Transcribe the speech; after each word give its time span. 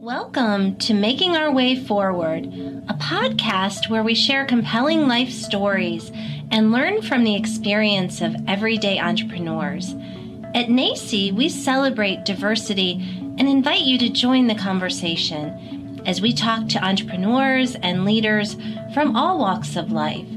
Welcome 0.00 0.76
to 0.76 0.94
Making 0.94 1.36
Our 1.36 1.50
Way 1.50 1.74
Forward, 1.74 2.44
a 2.88 2.94
podcast 2.94 3.90
where 3.90 4.04
we 4.04 4.14
share 4.14 4.46
compelling 4.46 5.08
life 5.08 5.30
stories 5.30 6.12
and 6.52 6.70
learn 6.70 7.02
from 7.02 7.24
the 7.24 7.34
experience 7.34 8.20
of 8.20 8.36
everyday 8.46 9.00
entrepreneurs. 9.00 9.94
At 10.54 10.68
NACCE, 10.68 11.32
we 11.32 11.48
celebrate 11.48 12.24
diversity 12.24 12.92
and 13.38 13.48
invite 13.48 13.80
you 13.80 13.98
to 13.98 14.08
join 14.08 14.46
the 14.46 14.54
conversation 14.54 16.00
as 16.06 16.20
we 16.20 16.32
talk 16.32 16.68
to 16.68 16.84
entrepreneurs 16.84 17.74
and 17.74 18.04
leaders 18.04 18.56
from 18.94 19.16
all 19.16 19.40
walks 19.40 19.74
of 19.74 19.90
life. 19.90 20.28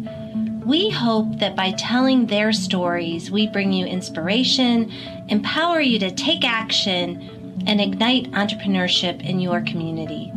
We 0.66 0.90
hope 0.90 1.38
that 1.38 1.56
by 1.56 1.74
telling 1.74 2.26
their 2.26 2.52
stories, 2.52 3.30
we 3.30 3.46
bring 3.46 3.74
you 3.74 3.86
inspiration, 3.86 4.92
empower 5.30 5.82
you 5.82 6.00
to 6.00 6.10
take 6.10 6.44
action, 6.44 7.41
and 7.68 7.82
ignite 7.82 8.32
entrepreneurship 8.32 9.24
in 9.24 9.40
your 9.40 9.62
community. 9.62 10.32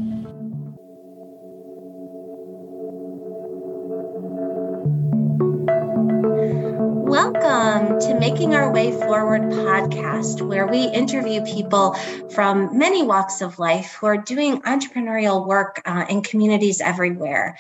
Welcome 7.15 8.01
to 8.01 8.19
Making 8.19 8.55
Our 8.55 8.73
Way 8.73 8.91
Forward 8.91 9.43
podcast, 9.43 10.43
where 10.43 10.67
we 10.67 10.85
interview 10.87 11.43
people 11.43 11.95
from 12.35 12.77
many 12.77 13.03
walks 13.05 13.41
of 13.41 13.59
life 13.59 13.93
who 13.93 14.07
are 14.07 14.17
doing 14.17 14.63
entrepreneurial 14.63 15.47
work 15.47 15.81
uh, 15.85 16.07
in 16.09 16.23
communities 16.23 16.81
everywhere. 16.81 17.57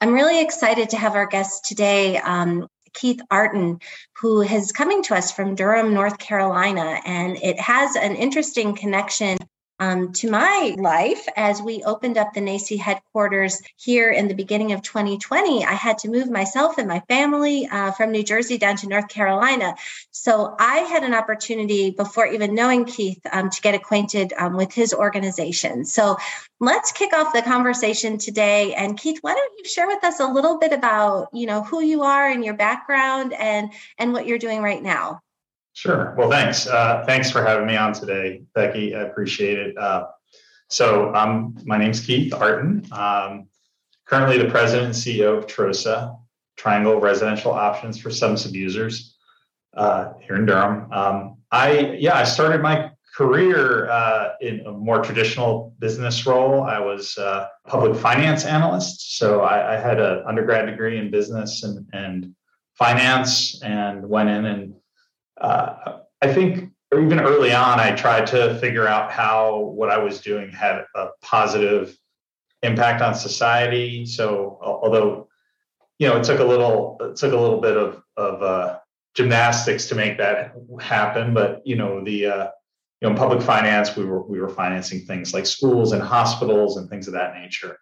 I'm 0.00 0.12
really 0.12 0.42
excited 0.42 0.90
to 0.90 0.96
have 0.96 1.14
our 1.14 1.26
guest 1.26 1.64
today, 1.64 2.18
um, 2.18 2.68
Keith 2.94 3.20
Artin, 3.30 3.82
who 4.14 4.42
is 4.42 4.72
coming 4.72 5.02
to 5.04 5.14
us 5.14 5.30
from 5.30 5.54
Durham, 5.54 5.92
North 5.92 6.18
Carolina. 6.18 7.00
And 7.04 7.36
it 7.42 7.60
has 7.60 7.96
an 7.96 8.16
interesting 8.16 8.74
connection 8.74 9.36
um, 9.80 10.12
to 10.12 10.30
my 10.30 10.74
life 10.78 11.26
as 11.36 11.60
we 11.60 11.82
opened 11.82 12.16
up 12.16 12.32
the 12.32 12.40
NACCE 12.40 12.78
headquarters 12.78 13.60
here 13.76 14.10
in 14.10 14.28
the 14.28 14.34
beginning 14.34 14.72
of 14.72 14.82
2020. 14.82 15.64
I 15.64 15.72
had 15.72 15.98
to 15.98 16.08
move 16.08 16.30
myself 16.30 16.78
and 16.78 16.86
my 16.86 17.00
family 17.08 17.66
uh, 17.66 17.92
from 17.92 18.12
New 18.12 18.22
Jersey 18.22 18.58
down 18.58 18.76
to 18.76 18.88
North 18.88 19.08
Carolina. 19.08 19.74
So 20.12 20.54
I 20.58 20.78
had 20.78 21.02
an 21.02 21.14
opportunity 21.14 21.90
before 21.90 22.26
even 22.26 22.54
knowing 22.54 22.84
Keith 22.84 23.20
um, 23.32 23.50
to 23.50 23.60
get 23.60 23.74
acquainted 23.74 24.32
um, 24.38 24.56
with 24.56 24.72
his 24.72 24.94
organization. 24.94 25.84
So 25.84 26.16
let's 26.60 26.92
kick 26.92 27.12
off 27.12 27.32
the 27.32 27.42
conversation 27.42 28.18
today. 28.18 28.74
And 28.74 28.98
Keith, 28.98 29.18
why 29.22 29.34
don't 29.34 29.58
you 29.58 29.64
share 29.64 29.88
with 29.88 30.04
us 30.04 30.20
a 30.20 30.26
little 30.26 30.58
bit 30.58 30.72
about 30.72 31.28
you 31.32 31.46
know 31.46 31.62
who 31.62 31.80
you 31.80 32.02
are 32.02 32.28
and 32.28 32.44
your 32.44 32.54
background 32.54 33.32
and 33.32 33.72
and 33.98 34.12
what 34.12 34.26
you're 34.26 34.38
doing 34.38 34.62
right 34.62 34.82
now? 34.82 35.23
Sure. 35.74 36.14
Well, 36.16 36.30
thanks. 36.30 36.68
Uh, 36.68 37.02
thanks 37.04 37.30
for 37.30 37.42
having 37.42 37.66
me 37.66 37.76
on 37.76 37.92
today, 37.92 38.42
Becky. 38.54 38.94
I 38.94 39.02
appreciate 39.02 39.58
it. 39.58 39.76
Uh, 39.76 40.06
so, 40.68 41.12
um, 41.14 41.56
my 41.64 41.76
name's 41.76 42.00
Keith 42.00 42.32
Artin. 42.32 42.90
Um, 42.92 43.48
currently 44.06 44.38
the 44.38 44.48
president 44.48 44.86
and 44.86 44.94
CEO 44.94 45.36
of 45.36 45.48
TROSA, 45.48 46.16
Triangle 46.56 47.00
Residential 47.00 47.52
Options 47.52 48.00
for 48.00 48.10
Substance 48.10 48.46
Abusers, 48.46 49.16
uh, 49.76 50.12
here 50.20 50.36
in 50.36 50.46
Durham. 50.46 50.90
Um, 50.92 51.38
I 51.50 51.96
yeah, 51.98 52.16
I 52.16 52.24
started 52.24 52.62
my 52.62 52.90
career 53.16 53.90
uh, 53.90 54.34
in 54.40 54.60
a 54.66 54.72
more 54.72 55.02
traditional 55.02 55.74
business 55.80 56.24
role. 56.24 56.62
I 56.62 56.78
was 56.78 57.18
a 57.18 57.48
public 57.66 57.96
finance 58.00 58.44
analyst, 58.44 59.18
so 59.18 59.40
I, 59.40 59.74
I 59.74 59.76
had 59.76 59.98
an 59.98 60.22
undergrad 60.24 60.66
degree 60.66 60.98
in 60.98 61.10
business 61.10 61.64
and, 61.64 61.84
and 61.92 62.34
finance, 62.74 63.60
and 63.62 64.08
went 64.08 64.28
in 64.28 64.44
and 64.46 64.74
uh, 65.40 65.98
I 66.22 66.32
think 66.32 66.70
even 66.92 67.20
early 67.20 67.52
on, 67.52 67.80
I 67.80 67.94
tried 67.94 68.26
to 68.28 68.58
figure 68.60 68.86
out 68.86 69.10
how 69.10 69.58
what 69.58 69.90
I 69.90 69.98
was 69.98 70.20
doing 70.20 70.50
had 70.50 70.84
a 70.94 71.08
positive 71.22 71.96
impact 72.62 73.02
on 73.02 73.14
society. 73.14 74.06
So 74.06 74.58
although 74.62 75.28
you 75.98 76.08
know 76.08 76.16
it 76.16 76.24
took 76.24 76.40
a 76.40 76.44
little 76.44 76.96
it 77.00 77.16
took 77.16 77.32
a 77.32 77.36
little 77.36 77.60
bit 77.60 77.76
of 77.76 78.02
of 78.16 78.42
uh, 78.42 78.78
gymnastics 79.14 79.86
to 79.86 79.94
make 79.94 80.18
that 80.18 80.54
happen, 80.80 81.34
but 81.34 81.62
you 81.64 81.76
know 81.76 82.02
the 82.02 82.26
uh, 82.26 82.44
you 83.00 83.08
know 83.08 83.10
in 83.10 83.16
public 83.16 83.42
finance 83.42 83.96
we 83.96 84.04
were 84.04 84.22
we 84.22 84.40
were 84.40 84.48
financing 84.48 85.00
things 85.00 85.34
like 85.34 85.46
schools 85.46 85.92
and 85.92 86.02
hospitals 86.02 86.76
and 86.76 86.88
things 86.88 87.06
of 87.06 87.14
that 87.14 87.34
nature. 87.34 87.78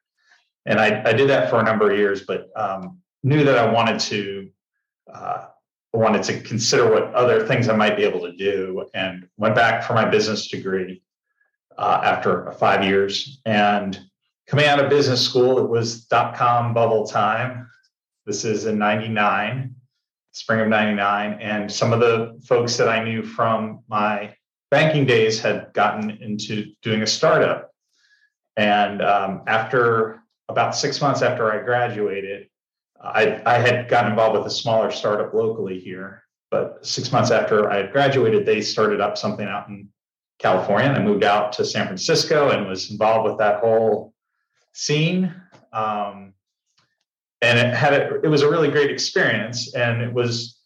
And 0.64 0.78
I, 0.78 1.02
I 1.04 1.12
did 1.12 1.28
that 1.28 1.50
for 1.50 1.58
a 1.58 1.64
number 1.64 1.90
of 1.90 1.98
years, 1.98 2.22
but 2.22 2.48
um, 2.54 3.00
knew 3.24 3.44
that 3.44 3.58
I 3.58 3.70
wanted 3.70 3.98
to 4.00 4.48
uh, 5.12 5.46
wanted 5.92 6.22
to 6.24 6.40
consider 6.40 6.90
what 6.90 7.12
other 7.14 7.46
things 7.46 7.68
I 7.68 7.76
might 7.76 7.96
be 7.96 8.04
able 8.04 8.20
to 8.20 8.32
do 8.32 8.86
and 8.94 9.28
went 9.36 9.54
back 9.54 9.84
for 9.84 9.92
my 9.92 10.06
business 10.06 10.48
degree 10.48 11.02
uh, 11.76 12.00
after 12.02 12.50
five 12.52 12.84
years. 12.84 13.40
And 13.44 13.98
coming 14.46 14.66
out 14.66 14.82
of 14.82 14.88
business 14.88 15.24
school, 15.24 15.58
it 15.58 15.68
was 15.68 16.04
dot 16.04 16.34
com 16.34 16.72
bubble 16.72 17.06
time. 17.06 17.68
This 18.24 18.44
is 18.44 18.66
in 18.66 18.78
99, 18.78 19.74
spring 20.30 20.60
of 20.60 20.68
99. 20.68 21.38
And 21.40 21.70
some 21.70 21.92
of 21.92 22.00
the 22.00 22.40
folks 22.46 22.76
that 22.76 22.88
I 22.88 23.02
knew 23.02 23.22
from 23.22 23.80
my 23.88 24.34
banking 24.70 25.04
days 25.04 25.40
had 25.40 25.72
gotten 25.74 26.10
into 26.22 26.72
doing 26.80 27.02
a 27.02 27.06
startup. 27.06 27.70
And 28.56 29.02
um, 29.02 29.42
after 29.46 30.22
about 30.48 30.74
six 30.76 31.00
months 31.00 31.22
after 31.22 31.52
I 31.52 31.62
graduated, 31.62 32.48
I, 33.02 33.42
I 33.44 33.58
had 33.58 33.88
gotten 33.88 34.12
involved 34.12 34.38
with 34.38 34.46
a 34.46 34.50
smaller 34.50 34.90
startup 34.90 35.34
locally 35.34 35.78
here, 35.78 36.22
but 36.50 36.84
six 36.86 37.10
months 37.10 37.30
after 37.30 37.70
I 37.70 37.78
had 37.78 37.92
graduated, 37.92 38.46
they 38.46 38.60
started 38.60 39.00
up 39.00 39.18
something 39.18 39.46
out 39.46 39.68
in 39.68 39.88
California, 40.38 40.88
and 40.88 40.96
I 40.96 41.02
moved 41.02 41.24
out 41.24 41.52
to 41.54 41.64
San 41.64 41.86
Francisco 41.86 42.50
and 42.50 42.68
was 42.68 42.90
involved 42.90 43.28
with 43.28 43.38
that 43.38 43.60
whole 43.60 44.14
scene. 44.72 45.34
Um, 45.72 46.34
and 47.40 47.58
it 47.58 47.74
had 47.74 47.94
a, 47.94 48.20
it 48.22 48.28
was 48.28 48.42
a 48.42 48.50
really 48.50 48.70
great 48.70 48.90
experience, 48.90 49.74
and 49.74 50.00
it 50.00 50.12
was 50.12 50.60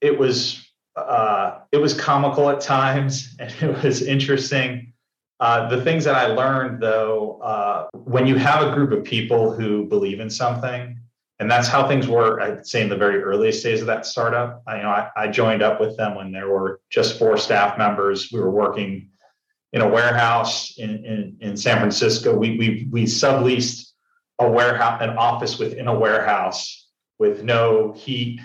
it 0.00 0.18
was 0.18 0.66
uh, 0.96 1.58
it 1.72 1.78
was 1.78 1.92
comical 1.92 2.48
at 2.48 2.60
times, 2.60 3.36
and 3.40 3.54
it 3.60 3.82
was 3.82 4.02
interesting. 4.02 4.92
Uh, 5.38 5.68
the 5.68 5.82
things 5.84 6.04
that 6.04 6.14
I 6.14 6.28
learned, 6.28 6.82
though, 6.82 7.38
uh, 7.42 7.88
when 7.92 8.26
you 8.26 8.36
have 8.36 8.66
a 8.66 8.74
group 8.74 8.90
of 8.90 9.04
people 9.04 9.52
who 9.52 9.84
believe 9.84 10.18
in 10.20 10.30
something 10.30 10.98
and 11.38 11.50
that's 11.50 11.68
how 11.68 11.86
things 11.86 12.08
were 12.08 12.40
i'd 12.40 12.66
say 12.66 12.82
in 12.82 12.88
the 12.88 12.96
very 12.96 13.22
earliest 13.22 13.62
days 13.62 13.80
of 13.80 13.86
that 13.86 14.06
startup. 14.06 14.62
I, 14.66 14.76
you 14.76 14.82
know 14.82 14.90
I, 14.90 15.10
I, 15.16 15.28
joined 15.28 15.62
up 15.62 15.80
with 15.80 15.96
them 15.96 16.14
when 16.14 16.32
there 16.32 16.48
were 16.48 16.80
just 16.90 17.18
four 17.18 17.36
staff 17.36 17.78
members. 17.78 18.30
We 18.32 18.40
were 18.40 18.50
working 18.50 19.10
in 19.72 19.82
a 19.82 19.88
warehouse 19.88 20.78
in, 20.78 21.04
in, 21.04 21.36
in 21.40 21.56
san 21.56 21.78
francisco. 21.78 22.36
We, 22.36 22.56
we, 22.56 22.88
we 22.90 23.04
subleased 23.04 23.90
a 24.38 24.48
warehouse 24.48 25.02
an 25.02 25.10
office 25.10 25.58
within 25.58 25.88
a 25.88 25.98
warehouse 25.98 26.88
with 27.18 27.42
no 27.42 27.92
heat. 27.92 28.40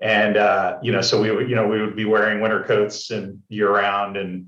And 0.00 0.36
uh, 0.36 0.78
you 0.82 0.92
know 0.92 1.00
so 1.00 1.20
we 1.20 1.30
would 1.30 1.48
you 1.48 1.56
know 1.56 1.66
we 1.66 1.80
would 1.80 1.96
be 1.96 2.04
wearing 2.04 2.40
winter 2.40 2.62
coats 2.64 3.10
and 3.10 3.40
year 3.48 3.72
round 3.72 4.16
and 4.16 4.46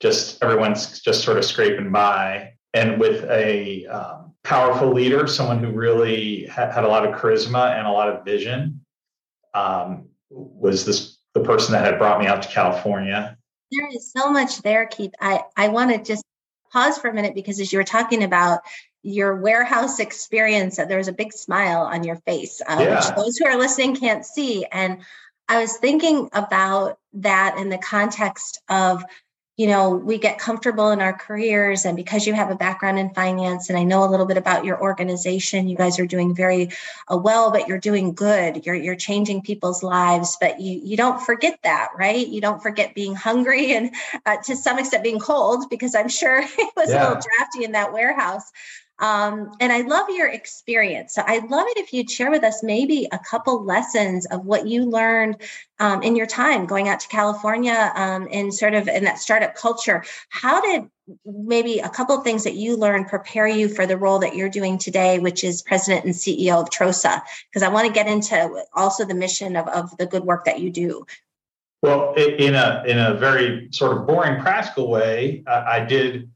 just 0.00 0.42
everyone's 0.42 1.00
just 1.00 1.24
sort 1.24 1.38
of 1.38 1.44
scraping 1.44 1.92
by. 1.92 2.54
And 2.74 3.00
with 3.00 3.24
a 3.24 3.86
um, 3.86 4.27
powerful 4.44 4.92
leader, 4.92 5.26
someone 5.26 5.62
who 5.62 5.70
really 5.70 6.46
had, 6.46 6.72
had 6.72 6.84
a 6.84 6.88
lot 6.88 7.06
of 7.06 7.14
charisma 7.14 7.76
and 7.76 7.86
a 7.86 7.90
lot 7.90 8.08
of 8.08 8.24
vision. 8.24 8.84
Um, 9.54 10.08
was 10.30 10.84
this 10.84 11.18
the 11.34 11.40
person 11.40 11.72
that 11.72 11.84
had 11.84 11.98
brought 11.98 12.20
me 12.20 12.26
out 12.26 12.42
to 12.42 12.48
California? 12.48 13.36
There 13.70 13.88
is 13.88 14.12
so 14.12 14.30
much 14.30 14.62
there, 14.62 14.86
Keith. 14.86 15.12
I, 15.20 15.42
I 15.56 15.68
want 15.68 15.90
to 15.90 16.02
just 16.02 16.24
pause 16.72 16.98
for 16.98 17.08
a 17.08 17.14
minute 17.14 17.34
because 17.34 17.60
as 17.60 17.72
you 17.72 17.78
were 17.78 17.84
talking 17.84 18.22
about 18.22 18.60
your 19.02 19.36
warehouse 19.36 20.00
experience, 20.00 20.76
there 20.76 20.98
was 20.98 21.08
a 21.08 21.12
big 21.12 21.32
smile 21.32 21.82
on 21.82 22.04
your 22.04 22.16
face, 22.16 22.60
uh, 22.66 22.76
yeah. 22.80 22.96
which 22.96 23.16
those 23.16 23.36
who 23.36 23.46
are 23.46 23.56
listening 23.56 23.96
can't 23.96 24.24
see. 24.24 24.66
And 24.70 25.00
I 25.48 25.60
was 25.60 25.76
thinking 25.76 26.28
about 26.32 26.98
that 27.14 27.56
in 27.58 27.68
the 27.68 27.78
context 27.78 28.60
of 28.68 29.04
you 29.58 29.66
know, 29.66 29.90
we 29.90 30.18
get 30.18 30.38
comfortable 30.38 30.92
in 30.92 31.00
our 31.00 31.12
careers. 31.12 31.84
And 31.84 31.96
because 31.96 32.28
you 32.28 32.32
have 32.32 32.48
a 32.48 32.54
background 32.54 32.96
in 32.96 33.10
finance, 33.10 33.68
and 33.68 33.76
I 33.76 33.82
know 33.82 34.04
a 34.04 34.08
little 34.08 34.24
bit 34.24 34.36
about 34.36 34.64
your 34.64 34.80
organization, 34.80 35.68
you 35.68 35.76
guys 35.76 35.98
are 35.98 36.06
doing 36.06 36.32
very 36.32 36.70
uh, 37.08 37.16
well, 37.16 37.50
but 37.50 37.66
you're 37.66 37.80
doing 37.80 38.14
good. 38.14 38.64
You're, 38.64 38.76
you're 38.76 38.94
changing 38.94 39.42
people's 39.42 39.82
lives, 39.82 40.38
but 40.40 40.60
you, 40.60 40.80
you 40.84 40.96
don't 40.96 41.20
forget 41.20 41.58
that, 41.64 41.88
right? 41.98 42.24
You 42.24 42.40
don't 42.40 42.62
forget 42.62 42.94
being 42.94 43.16
hungry 43.16 43.72
and 43.72 43.92
uh, 44.24 44.36
to 44.44 44.54
some 44.54 44.78
extent 44.78 45.02
being 45.02 45.18
cold, 45.18 45.68
because 45.68 45.96
I'm 45.96 46.08
sure 46.08 46.38
it 46.58 46.72
was 46.76 46.90
yeah. 46.90 47.00
a 47.00 47.08
little 47.08 47.22
drafty 47.22 47.64
in 47.64 47.72
that 47.72 47.92
warehouse. 47.92 48.52
Um, 49.00 49.52
and 49.60 49.72
I 49.72 49.82
love 49.82 50.08
your 50.10 50.28
experience. 50.28 51.14
So 51.14 51.22
I'd 51.26 51.50
love 51.50 51.66
it 51.68 51.78
if 51.78 51.92
you'd 51.92 52.10
share 52.10 52.30
with 52.30 52.42
us 52.42 52.62
maybe 52.62 53.06
a 53.12 53.18
couple 53.18 53.64
lessons 53.64 54.26
of 54.26 54.44
what 54.44 54.66
you 54.66 54.84
learned 54.84 55.36
um, 55.78 56.02
in 56.02 56.16
your 56.16 56.26
time 56.26 56.66
going 56.66 56.88
out 56.88 57.00
to 57.00 57.08
California 57.08 57.92
um, 57.94 58.26
and 58.32 58.52
sort 58.52 58.74
of 58.74 58.88
in 58.88 59.04
that 59.04 59.18
startup 59.18 59.54
culture. 59.54 60.04
How 60.30 60.60
did 60.60 60.90
maybe 61.24 61.78
a 61.78 61.88
couple 61.88 62.16
of 62.16 62.24
things 62.24 62.42
that 62.44 62.54
you 62.54 62.76
learned 62.76 63.06
prepare 63.06 63.46
you 63.46 63.68
for 63.68 63.86
the 63.86 63.96
role 63.96 64.18
that 64.18 64.34
you're 64.34 64.48
doing 64.48 64.78
today, 64.78 65.20
which 65.20 65.44
is 65.44 65.62
president 65.62 66.04
and 66.04 66.14
CEO 66.14 66.60
of 66.60 66.70
TROSA? 66.70 67.22
Because 67.48 67.62
I 67.62 67.68
want 67.68 67.86
to 67.86 67.92
get 67.92 68.08
into 68.08 68.64
also 68.74 69.04
the 69.04 69.14
mission 69.14 69.54
of, 69.56 69.68
of 69.68 69.96
the 69.98 70.06
good 70.06 70.24
work 70.24 70.44
that 70.46 70.60
you 70.60 70.70
do. 70.70 71.06
Well, 71.80 72.14
in 72.14 72.56
a 72.56 72.82
in 72.88 72.98
a 72.98 73.14
very 73.14 73.68
sort 73.70 73.96
of 73.96 74.06
boring 74.08 74.40
practical 74.40 74.90
way, 74.90 75.44
I 75.46 75.84
did 75.84 76.28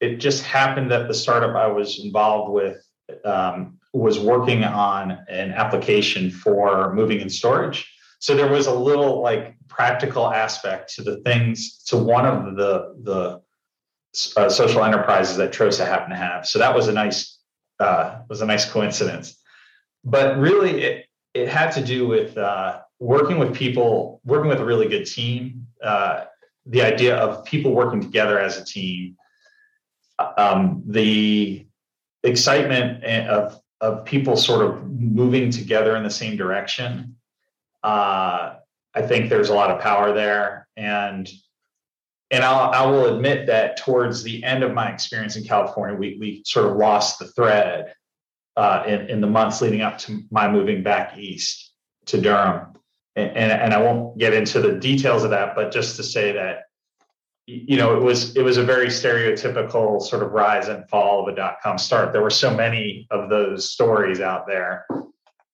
it 0.00 0.16
just 0.16 0.44
happened 0.44 0.90
that 0.90 1.08
the 1.08 1.14
startup 1.14 1.56
I 1.56 1.66
was 1.66 2.00
involved 2.04 2.52
with 2.52 2.84
um, 3.24 3.78
was 3.92 4.18
working 4.18 4.64
on 4.64 5.18
an 5.28 5.52
application 5.52 6.30
for 6.30 6.92
moving 6.94 7.20
and 7.20 7.32
storage. 7.32 7.90
So 8.20 8.36
there 8.36 8.50
was 8.50 8.66
a 8.66 8.74
little 8.74 9.22
like 9.22 9.56
practical 9.68 10.30
aspect 10.30 10.94
to 10.94 11.02
the 11.02 11.18
things 11.18 11.82
to 11.84 11.96
one 11.96 12.26
of 12.26 12.56
the 12.56 12.94
the 13.02 13.40
uh, 14.36 14.48
social 14.48 14.84
enterprises 14.84 15.36
that 15.36 15.52
Trosa 15.52 15.86
happened 15.86 16.12
to 16.12 16.16
have. 16.16 16.46
So 16.46 16.58
that 16.58 16.74
was 16.74 16.88
a 16.88 16.92
nice 16.92 17.38
uh, 17.80 18.20
was 18.28 18.40
a 18.40 18.46
nice 18.46 18.70
coincidence. 18.70 19.40
But 20.04 20.38
really, 20.38 20.82
it 20.82 21.06
it 21.34 21.48
had 21.48 21.70
to 21.72 21.84
do 21.84 22.06
with 22.06 22.36
uh, 22.36 22.80
working 22.98 23.38
with 23.38 23.54
people, 23.54 24.20
working 24.24 24.48
with 24.48 24.60
a 24.60 24.64
really 24.64 24.88
good 24.88 25.04
team. 25.04 25.66
Uh, 25.82 26.24
the 26.66 26.82
idea 26.82 27.16
of 27.16 27.44
people 27.44 27.72
working 27.72 28.00
together 28.00 28.38
as 28.38 28.58
a 28.58 28.64
team, 28.64 29.16
um, 30.18 30.82
the 30.86 31.66
excitement 32.24 33.04
of 33.04 33.60
of 33.80 34.04
people 34.04 34.36
sort 34.36 34.64
of 34.64 34.90
moving 34.90 35.50
together 35.50 35.96
in 35.96 36.02
the 36.02 36.10
same 36.10 36.36
direction. 36.36 37.16
Uh, 37.84 38.56
I 38.94 39.02
think 39.02 39.30
there's 39.30 39.50
a 39.50 39.54
lot 39.54 39.70
of 39.70 39.80
power 39.80 40.12
there, 40.12 40.66
and 40.76 41.28
and 42.30 42.44
I'll, 42.44 42.70
I 42.70 42.84
will 42.90 43.14
admit 43.14 43.46
that 43.46 43.76
towards 43.76 44.22
the 44.22 44.42
end 44.44 44.62
of 44.62 44.74
my 44.74 44.90
experience 44.90 45.36
in 45.36 45.44
California, 45.44 45.96
we 45.96 46.16
we 46.18 46.42
sort 46.44 46.66
of 46.66 46.76
lost 46.76 47.18
the 47.18 47.28
thread 47.28 47.94
uh, 48.56 48.82
in 48.86 49.08
in 49.08 49.20
the 49.20 49.26
months 49.26 49.62
leading 49.62 49.82
up 49.82 49.98
to 49.98 50.22
my 50.30 50.50
moving 50.50 50.82
back 50.82 51.16
east 51.16 51.72
to 52.06 52.20
Durham, 52.20 52.74
and, 53.14 53.30
and 53.36 53.52
and 53.52 53.74
I 53.74 53.80
won't 53.80 54.18
get 54.18 54.34
into 54.34 54.60
the 54.60 54.72
details 54.72 55.22
of 55.22 55.30
that, 55.30 55.54
but 55.54 55.70
just 55.70 55.96
to 55.96 56.02
say 56.02 56.32
that 56.32 56.64
you 57.48 57.78
know, 57.78 57.96
it 57.96 58.02
was 58.02 58.36
it 58.36 58.42
was 58.42 58.58
a 58.58 58.62
very 58.62 58.88
stereotypical 58.88 60.02
sort 60.02 60.22
of 60.22 60.32
rise 60.32 60.68
and 60.68 60.86
fall 60.90 61.22
of 61.22 61.32
a 61.32 61.34
dot 61.34 61.56
com 61.62 61.78
start. 61.78 62.12
There 62.12 62.20
were 62.20 62.28
so 62.30 62.54
many 62.54 63.06
of 63.10 63.30
those 63.30 63.70
stories 63.70 64.20
out 64.20 64.46
there, 64.46 64.86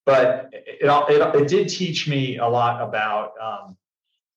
but 0.05 0.51
it 0.53 0.79
it, 0.83 1.35
it 1.41 1.49
did 1.49 1.69
teach 1.69 2.09
me 2.09 2.39
a 2.39 2.49
lot 2.49 2.83
about 2.83 3.33
um, 3.41 3.77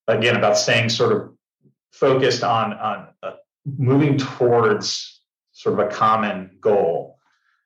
again 0.07 0.36
about 0.36 0.56
staying 0.56 0.89
sort 0.89 1.12
of 1.12 1.33
focused 1.92 2.44
on 2.44 2.74
on 2.74 3.07
uh, 3.24 3.31
moving 3.65 4.18
towards 4.18 5.21
sort 5.51 5.80
of 5.80 5.88
a 5.88 5.89
common 5.89 6.57
goal. 6.62 7.18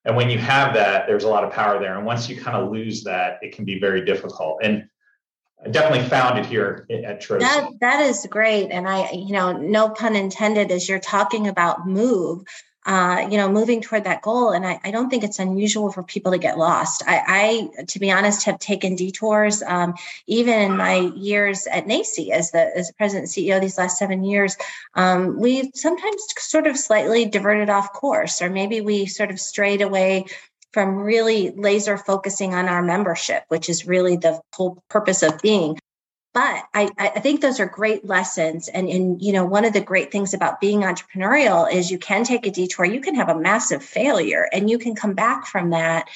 And 0.06 0.16
when 0.16 0.30
you 0.30 0.40
have 0.40 0.74
that, 0.74 1.06
there's 1.06 1.26
a 1.26 1.28
lot 1.28 1.44
of 1.44 1.52
power 1.52 1.80
there. 1.80 1.98
And 1.98 2.06
once 2.06 2.30
you 2.30 2.42
kind 2.42 2.56
of 2.56 2.72
lose 2.72 3.04
that, 3.04 3.40
it 3.42 3.54
can 3.56 3.66
be 3.66 3.78
very 3.78 4.06
difficult. 4.06 4.62
And 4.64 4.88
Definitely 5.70 6.10
found 6.10 6.40
it 6.40 6.46
here 6.48 6.88
at 6.90 7.22
Trosa. 7.22 7.42
That 7.42 7.70
that 7.82 8.00
is 8.02 8.26
great, 8.28 8.72
and 8.72 8.88
I, 8.88 9.12
you 9.12 9.34
know, 9.34 9.52
no 9.52 9.90
pun 9.90 10.16
intended, 10.16 10.72
as 10.72 10.90
you're 10.90 11.00
talking 11.00 11.48
about 11.48 11.88
move, 11.88 12.44
uh, 12.86 13.28
you 13.30 13.38
know, 13.38 13.48
moving 13.48 13.80
toward 13.80 14.06
that 14.06 14.24
goal. 14.24 14.50
And 14.50 14.66
I, 14.66 14.80
I, 14.84 14.90
don't 14.90 15.12
think 15.12 15.24
it's 15.24 15.38
unusual 15.38 15.92
for 15.92 16.02
people 16.02 16.32
to 16.32 16.40
get 16.40 16.58
lost. 16.58 17.04
I, 17.06 17.70
I 17.78 17.84
to 17.84 18.00
be 18.00 18.10
honest, 18.10 18.46
have 18.46 18.58
taken 18.58 18.96
detours, 18.96 19.62
um, 19.62 19.94
even 20.26 20.58
in 20.60 20.78
my 20.78 21.12
years 21.16 21.68
at 21.68 21.86
NACCE 21.86 22.32
as 22.32 22.50
the 22.50 22.76
as 22.76 22.92
president 22.94 23.38
and 23.38 23.48
CEO 23.48 23.62
these 23.62 23.78
last 23.78 24.00
seven 24.00 24.24
years. 24.24 24.58
Um, 24.96 25.40
we 25.40 25.70
sometimes 25.76 26.26
sort 26.40 26.66
of 26.66 26.76
slightly 26.76 27.26
diverted 27.26 27.70
off 27.70 27.94
course, 27.94 28.42
or 28.42 28.50
maybe 28.50 28.82
we 28.82 29.06
sort 29.06 29.30
of 29.30 29.40
strayed 29.40 29.84
away 29.84 30.26
from 30.74 30.98
really 30.98 31.52
laser 31.52 31.98
focusing 31.98 32.54
on 32.54 32.68
our 32.68 32.82
membership, 32.82 33.44
which 33.50 33.70
is 33.70 33.86
really 33.86 34.16
the 34.16 34.40
whole 34.54 34.82
purpose 34.90 35.24
of 35.24 35.42
being. 35.42 35.78
But 36.34 36.64
I, 36.74 36.90
I 36.98 37.20
think 37.20 37.42
those 37.42 37.60
are 37.60 37.66
great 37.66 38.06
lessons. 38.06 38.70
And, 38.70 38.88
and, 38.88 39.22
you 39.22 39.34
know, 39.34 39.44
one 39.44 39.66
of 39.66 39.74
the 39.74 39.82
great 39.82 40.14
things 40.14 40.34
about 40.34 40.62
being 40.62 40.82
entrepreneurial 40.82 41.72
is 41.72 41.92
you 41.92 41.98
can 41.98 42.24
take 42.24 42.46
a 42.46 42.52
detour, 42.52 42.86
you 42.86 43.02
can 43.02 43.16
have 43.16 43.28
a 43.28 43.38
massive 43.38 43.84
failure, 43.84 44.48
and 44.54 44.70
you 44.70 44.78
can 44.78 44.96
come 44.96 45.14
back 45.14 45.46
from 45.46 45.72
that. 45.72 46.08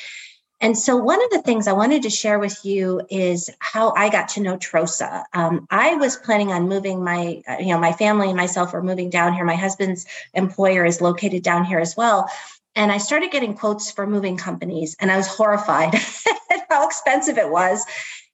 And 0.61 0.77
so, 0.77 0.95
one 0.95 1.21
of 1.21 1.29
the 1.31 1.41
things 1.41 1.67
I 1.67 1.73
wanted 1.73 2.03
to 2.03 2.09
share 2.09 2.39
with 2.39 2.63
you 2.63 3.01
is 3.09 3.49
how 3.59 3.93
I 3.97 4.09
got 4.09 4.29
to 4.29 4.39
know 4.39 4.57
Trosa. 4.57 5.25
Um, 5.33 5.67
I 5.69 5.95
was 5.95 6.15
planning 6.15 6.53
on 6.53 6.69
moving 6.69 7.03
my, 7.03 7.43
you 7.59 7.67
know, 7.67 7.77
my 7.77 7.91
family 7.91 8.27
and 8.29 8.37
myself 8.37 8.71
were 8.71 8.81
moving 8.81 9.09
down 9.09 9.33
here. 9.33 9.43
My 9.43 9.55
husband's 9.55 10.05
employer 10.33 10.85
is 10.85 11.01
located 11.01 11.43
down 11.43 11.65
here 11.65 11.79
as 11.79 11.97
well. 11.97 12.29
And 12.75 12.91
I 12.91 12.97
started 12.97 13.31
getting 13.31 13.55
quotes 13.55 13.91
for 13.91 14.05
moving 14.05 14.37
companies, 14.37 14.95
and 14.99 15.11
I 15.11 15.17
was 15.17 15.27
horrified 15.27 15.95
at 16.51 16.65
how 16.69 16.85
expensive 16.85 17.37
it 17.37 17.49
was. 17.49 17.85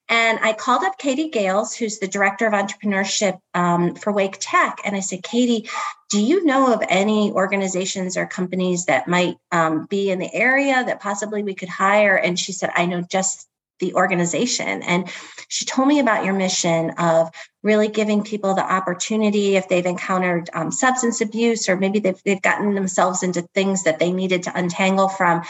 And 0.09 0.39
I 0.41 0.51
called 0.51 0.83
up 0.83 0.97
Katie 0.97 1.29
Gales, 1.29 1.73
who's 1.73 1.99
the 1.99 2.07
director 2.07 2.45
of 2.45 2.51
entrepreneurship 2.51 3.39
um, 3.53 3.95
for 3.95 4.11
Wake 4.11 4.35
Tech. 4.41 4.81
And 4.83 4.93
I 4.93 4.99
said, 4.99 5.23
Katie, 5.23 5.69
do 6.09 6.21
you 6.21 6.43
know 6.43 6.73
of 6.73 6.83
any 6.89 7.31
organizations 7.31 8.17
or 8.17 8.27
companies 8.27 8.85
that 8.85 9.07
might 9.07 9.37
um, 9.53 9.85
be 9.85 10.11
in 10.11 10.19
the 10.19 10.33
area 10.33 10.83
that 10.83 10.99
possibly 10.99 11.43
we 11.43 11.53
could 11.53 11.69
hire? 11.69 12.17
And 12.17 12.37
she 12.37 12.51
said, 12.51 12.71
I 12.75 12.87
know 12.87 13.01
just 13.01 13.47
the 13.81 13.95
organization. 13.95 14.81
And 14.83 15.11
she 15.49 15.65
told 15.65 15.89
me 15.89 15.99
about 15.99 16.23
your 16.23 16.33
mission 16.33 16.91
of 16.91 17.29
really 17.61 17.89
giving 17.89 18.23
people 18.23 18.53
the 18.53 18.63
opportunity 18.63 19.57
if 19.57 19.67
they've 19.67 19.85
encountered 19.85 20.49
um, 20.53 20.71
substance 20.71 21.19
abuse 21.19 21.67
or 21.67 21.75
maybe 21.75 21.99
they've, 21.99 22.21
they've 22.23 22.41
gotten 22.41 22.73
themselves 22.73 23.21
into 23.23 23.41
things 23.53 23.83
that 23.83 23.99
they 23.99 24.13
needed 24.13 24.43
to 24.43 24.57
untangle 24.57 25.09
from 25.09 25.41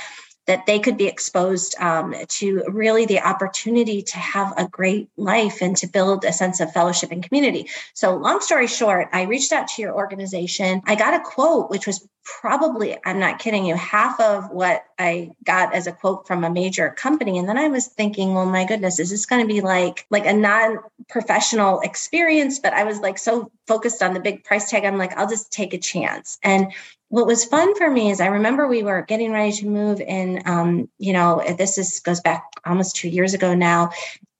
that 0.48 0.66
they 0.66 0.80
could 0.80 0.98
be 0.98 1.06
exposed 1.06 1.75
um, 1.80 2.16
to 2.28 2.63
really 2.68 3.06
the 3.06 3.19
opportunity 3.19 4.01
to 4.01 4.18
have 4.18 4.54
a 4.57 4.68
great 4.68 5.07
life 5.16 5.62
and 5.62 5.77
to 5.77 5.88
build 5.88 6.25
a 6.25 6.34
sense 6.34 6.60
of 6.60 6.74
fellowship 6.74 7.12
and 7.12 7.24
community. 7.24 7.69
So, 7.94 8.16
long 8.16 8.42
story 8.42 8.68
short, 8.68 9.10
I 9.13 9.24
reached 9.24 9.51
out 9.51 9.68
to 9.69 9.81
your 9.81 9.95
organization. 9.95 10.81
I 10.86 10.95
got 10.95 11.13
a 11.13 11.19
quote, 11.19 11.69
which 11.69 11.86
was 11.86 12.07
probably, 12.23 12.97
I'm 13.06 13.19
not 13.19 13.39
kidding 13.39 13.65
you, 13.65 13.75
half 13.75 14.19
of 14.19 14.50
what 14.51 14.83
I 15.00 15.31
got 15.44 15.73
as 15.73 15.88
a 15.88 15.91
quote 15.91 16.27
from 16.27 16.44
a 16.44 16.50
major 16.50 16.89
company. 16.89 17.38
And 17.38 17.50
then 17.50 17.57
I 17.57 17.68
was 17.68 17.88
thinking, 17.88 18.33
well, 18.33 18.45
my 18.45 18.65
goodness, 18.65 19.00
is 19.00 19.09
this 19.09 19.25
going 19.25 19.41
to 19.41 19.53
be 19.53 19.62
like 19.62 20.06
like 20.09 20.25
a 20.25 20.33
non-professional 20.33 21.81
experience? 21.81 22.59
But 22.59 22.73
I 22.73 22.83
was 22.83 23.00
like 23.00 23.18
so 23.18 23.51
focused 23.68 24.03
on 24.03 24.13
the 24.13 24.19
big 24.19 24.44
price 24.44 24.69
tag. 24.69 24.85
I'm 24.85 24.97
like, 24.97 25.18
I'll 25.18 25.29
just 25.29 25.51
take 25.51 25.73
a 25.73 25.79
chance. 25.79 26.38
And 26.44 26.73
what 27.09 27.27
was 27.27 27.44
fun 27.45 27.75
for 27.75 27.89
me 27.89 28.12
is 28.12 28.21
I 28.21 28.27
remember 28.27 28.67
we 28.67 28.83
were 28.83 29.01
getting 29.01 29.31
ready 29.31 29.51
to 29.53 29.67
move 29.67 30.00
in. 30.00 30.44
Um, 30.45 30.89
you 30.97 31.13
know, 31.13 31.44
this 31.57 31.77
is 31.77 32.00
goes 32.00 32.21
back 32.21 32.44
almost 32.65 32.95
two 32.95 33.09
years 33.09 33.33
ago 33.33 33.53
now. 33.53 33.91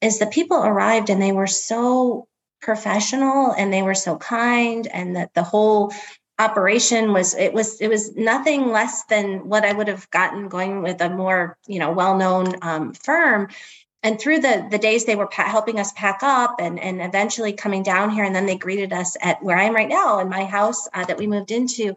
Is 0.02 0.20
the 0.20 0.28
people 0.28 0.58
arrived 0.58 1.10
and 1.10 1.22
they 1.22 1.32
were 1.32 1.48
so 1.48 2.28
professional 2.62 3.52
and 3.52 3.74
they 3.74 3.82
were 3.82 3.96
so 3.96 4.18
kind 4.18 4.88
and 4.88 5.16
that 5.16 5.34
the 5.34 5.44
whole 5.44 5.92
operation 6.42 7.14
was 7.14 7.36
it 7.36 7.54
was 7.54 7.80
it 7.80 7.88
was 7.88 8.16
nothing 8.16 8.72
less 8.72 9.04
than 9.06 9.48
what 9.48 9.64
I 9.64 9.72
would 9.72 9.88
have 9.88 10.10
gotten 10.10 10.50
going 10.50 10.82
with 10.82 11.00
a 11.02 11.10
more 11.10 11.58
you 11.68 11.80
know 11.80 11.92
well 11.92 12.18
known 12.18 12.56
um, 12.62 12.94
firm 12.94 13.50
and 14.04 14.20
through 14.20 14.40
the 14.40 14.68
the 14.72 14.80
days 14.80 15.06
they 15.06 15.16
were 15.16 15.28
pa- 15.28 15.50
helping 15.50 15.80
us 15.80 15.92
pack 15.94 16.20
up 16.24 16.56
and 16.60 16.80
and 16.80 17.02
eventually 17.02 17.54
coming 17.54 17.84
down 17.84 18.10
here 18.10 18.24
and 18.24 18.36
then 18.36 18.48
they 18.48 18.58
greeted 18.58 18.92
us 18.92 19.16
at 19.22 19.42
where 19.44 19.58
i 19.58 19.64
am 19.64 19.76
right 19.76 19.90
now 19.90 20.20
in 20.20 20.30
my 20.30 20.44
house 20.44 20.88
uh, 20.94 21.06
that 21.06 21.18
we 21.18 21.28
moved 21.28 21.52
into 21.52 21.96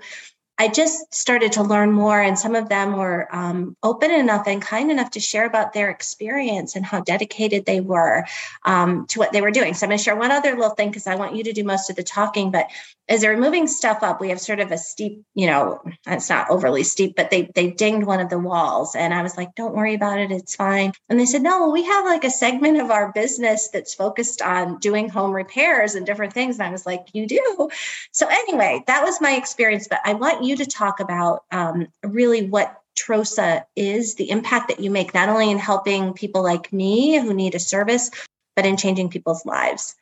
I 0.57 0.69
just 0.69 1.13
started 1.13 1.53
to 1.53 1.65
learn 1.65 1.91
more, 1.91 2.21
and 2.21 2.39
some 2.39 2.55
of 2.55 2.69
them 2.69 2.97
were 2.97 3.27
um, 3.35 3.77
open 3.83 4.13
enough 4.13 4.47
and 4.47 4.63
kind 4.63 4.89
enough 4.89 5.11
to 5.13 5.21
share 5.21 5.47
about 5.47 5.73
their 5.73 5.91
experience 5.91 6.77
and 6.77 6.87
how 6.87 7.01
dedicated 7.01 7.67
they 7.67 7.81
were 7.81 8.25
um, 8.65 9.07
to 9.09 9.19
what 9.19 9.33
they 9.33 9.41
were 9.41 9.51
doing. 9.51 9.75
So, 9.75 9.85
I'm 9.85 9.91
going 9.91 9.99
to 9.99 10.05
share 10.05 10.15
one 10.15 10.31
other 10.31 10.55
little 10.55 10.71
thing 10.71 10.91
because 10.91 11.09
I 11.09 11.17
want 11.17 11.35
you 11.35 11.43
to 11.45 11.53
do 11.53 11.65
most 11.65 11.91
of 11.91 11.97
the 11.97 12.05
talking. 12.05 12.53
But 12.53 12.69
as 13.09 13.21
they're 13.21 13.37
moving 13.37 13.67
stuff 13.67 14.03
up, 14.03 14.21
we 14.21 14.31
have 14.31 14.41
sort 14.41 14.61
of 14.61 14.71
a 14.71 14.79
steep, 14.79 15.23
you 15.35 15.47
know, 15.47 15.83
it's 16.07 16.31
not 16.31 16.49
overly 16.49 16.83
steep, 16.83 17.15
but 17.17 17.31
they 17.31 17.51
they 17.55 17.71
dinged 17.71 18.07
one 18.07 18.21
of 18.21 18.31
the 18.31 18.39
walls, 18.39 18.95
and 18.95 19.13
I 19.13 19.23
was 19.23 19.37
like, 19.37 19.55
"Don't 19.55 19.75
worry 19.75 19.95
about 19.95 20.19
it, 20.19 20.31
it's 20.31 20.57
fine." 20.57 20.93
And 21.09 21.21
they 21.21 21.27
said, 21.27 21.43
"No, 21.43 21.69
we 21.69 21.85
have 21.85 22.05
like 22.07 22.25
a 22.25 22.31
segment 22.31 22.81
of 22.81 22.91
our 22.91 23.13
business 23.13 23.69
that's 23.69 23.95
focused 23.95 24.41
on 24.41 24.79
doing 24.79 25.09
home 25.09 25.33
repairs 25.33 25.95
and 25.95 26.07
different 26.07 26.33
things." 26.33 26.57
And 26.59 26.67
I 26.67 26.71
was 26.71 26.87
like, 26.87 27.07
"You 27.13 27.27
do?" 27.27 27.69
So 28.13 28.27
anyway, 28.29 28.83
that 28.87 29.05
was 29.05 29.21
my 29.21 29.33
experience. 29.33 29.87
But 29.89 30.01
I 30.05 30.15
want 30.15 30.45
you 30.45 30.57
to 30.57 30.67
talk 30.67 31.01
about 31.01 31.45
um, 31.51 31.89
really 32.03 32.49
what 32.49 32.81
Trosa 32.97 33.65
is, 33.77 34.15
the 34.15 34.31
impact 34.31 34.69
that 34.69 34.81
you 34.81 34.91
make 34.91 35.15
not 35.15 35.29
only 35.29 35.51
in 35.51 35.59
helping 35.59 36.15
people 36.15 36.43
like 36.43 36.73
me 36.73 37.19
who 37.19 37.35
need 37.35 37.55
a 37.55 37.59
service, 37.59 38.11
but 38.57 38.65
in 38.65 38.77
changing 38.77 39.11
people's 39.11 39.45
lives. 39.45 39.95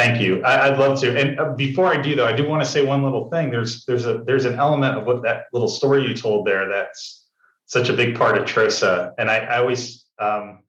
Thank 0.00 0.22
you. 0.22 0.42
I, 0.44 0.70
would 0.70 0.78
love 0.78 0.98
to. 1.00 1.14
And 1.14 1.38
uh, 1.38 1.52
before 1.52 1.86
I 1.86 2.00
do, 2.00 2.16
though, 2.16 2.26
I 2.26 2.32
do 2.32 2.48
want 2.48 2.64
to 2.64 2.68
say 2.68 2.82
one 2.82 3.02
little 3.02 3.28
thing. 3.28 3.50
There's 3.50 3.84
there's 3.84 4.06
a 4.06 4.22
there's 4.24 4.46
an 4.46 4.54
element 4.54 4.96
of 4.96 5.04
what 5.04 5.22
that 5.24 5.44
little 5.52 5.68
story 5.68 6.06
you 6.06 6.14
told 6.14 6.46
there 6.46 6.66
that's 6.70 7.26
such 7.66 7.90
a 7.90 7.92
big 7.92 8.16
part 8.16 8.38
of 8.38 8.44
Trosa. 8.46 9.12
And 9.18 9.30
I, 9.30 9.40
I 9.40 9.58
always, 9.58 10.06
um, 10.18 10.60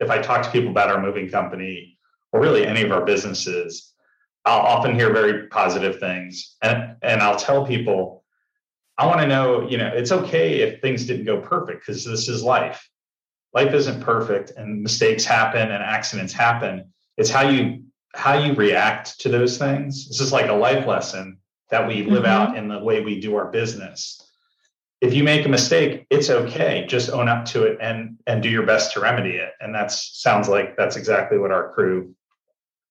if 0.00 0.10
I 0.10 0.18
talk 0.18 0.42
to 0.42 0.50
people 0.50 0.70
about 0.70 0.90
our 0.90 1.00
moving 1.00 1.30
company 1.30 1.98
or 2.32 2.40
really 2.40 2.66
any 2.66 2.82
of 2.82 2.90
our 2.90 3.04
businesses, 3.04 3.94
I'll 4.44 4.58
often 4.58 4.92
hear 4.96 5.12
very 5.12 5.46
positive 5.46 6.00
things, 6.00 6.56
and 6.60 6.96
and 7.02 7.22
I'll 7.22 7.38
tell 7.38 7.64
people, 7.64 8.24
I 8.96 9.06
want 9.06 9.20
to 9.20 9.28
know, 9.28 9.68
you 9.68 9.78
know, 9.78 9.86
it's 9.86 10.10
okay 10.10 10.62
if 10.62 10.80
things 10.80 11.06
didn't 11.06 11.26
go 11.26 11.40
perfect 11.40 11.86
because 11.86 12.04
this 12.04 12.28
is 12.28 12.42
life. 12.42 12.90
Life 13.54 13.72
isn't 13.72 14.00
perfect, 14.00 14.50
and 14.56 14.82
mistakes 14.82 15.24
happen 15.24 15.70
and 15.70 15.80
accidents 15.80 16.32
happen. 16.32 16.92
It's 17.16 17.30
how 17.30 17.48
you 17.48 17.84
how 18.14 18.38
you 18.38 18.54
react 18.54 19.20
to 19.20 19.28
those 19.28 19.58
things. 19.58 20.08
This 20.08 20.20
is 20.20 20.32
like 20.32 20.48
a 20.48 20.54
life 20.54 20.86
lesson. 20.86 21.38
that 21.70 21.86
we 21.86 22.02
live 22.02 22.22
mm-hmm. 22.22 22.32
out 22.32 22.56
in 22.56 22.68
the 22.68 22.78
way 22.78 23.02
we 23.02 23.20
do 23.20 23.36
our 23.36 23.50
business. 23.50 24.22
If 25.02 25.12
you 25.12 25.22
make 25.22 25.44
a 25.44 25.50
mistake, 25.50 26.06
it's 26.08 26.30
okay. 26.30 26.86
Just 26.88 27.10
own 27.10 27.28
up 27.28 27.44
to 27.46 27.64
it 27.64 27.78
and 27.80 28.18
and 28.26 28.42
do 28.42 28.48
your 28.48 28.64
best 28.64 28.94
to 28.94 29.00
remedy 29.00 29.36
it. 29.36 29.52
And 29.60 29.74
that 29.74 29.92
sounds 29.92 30.48
like 30.48 30.76
that's 30.76 30.96
exactly 30.96 31.38
what 31.38 31.52
our 31.52 31.72
crew 31.72 32.14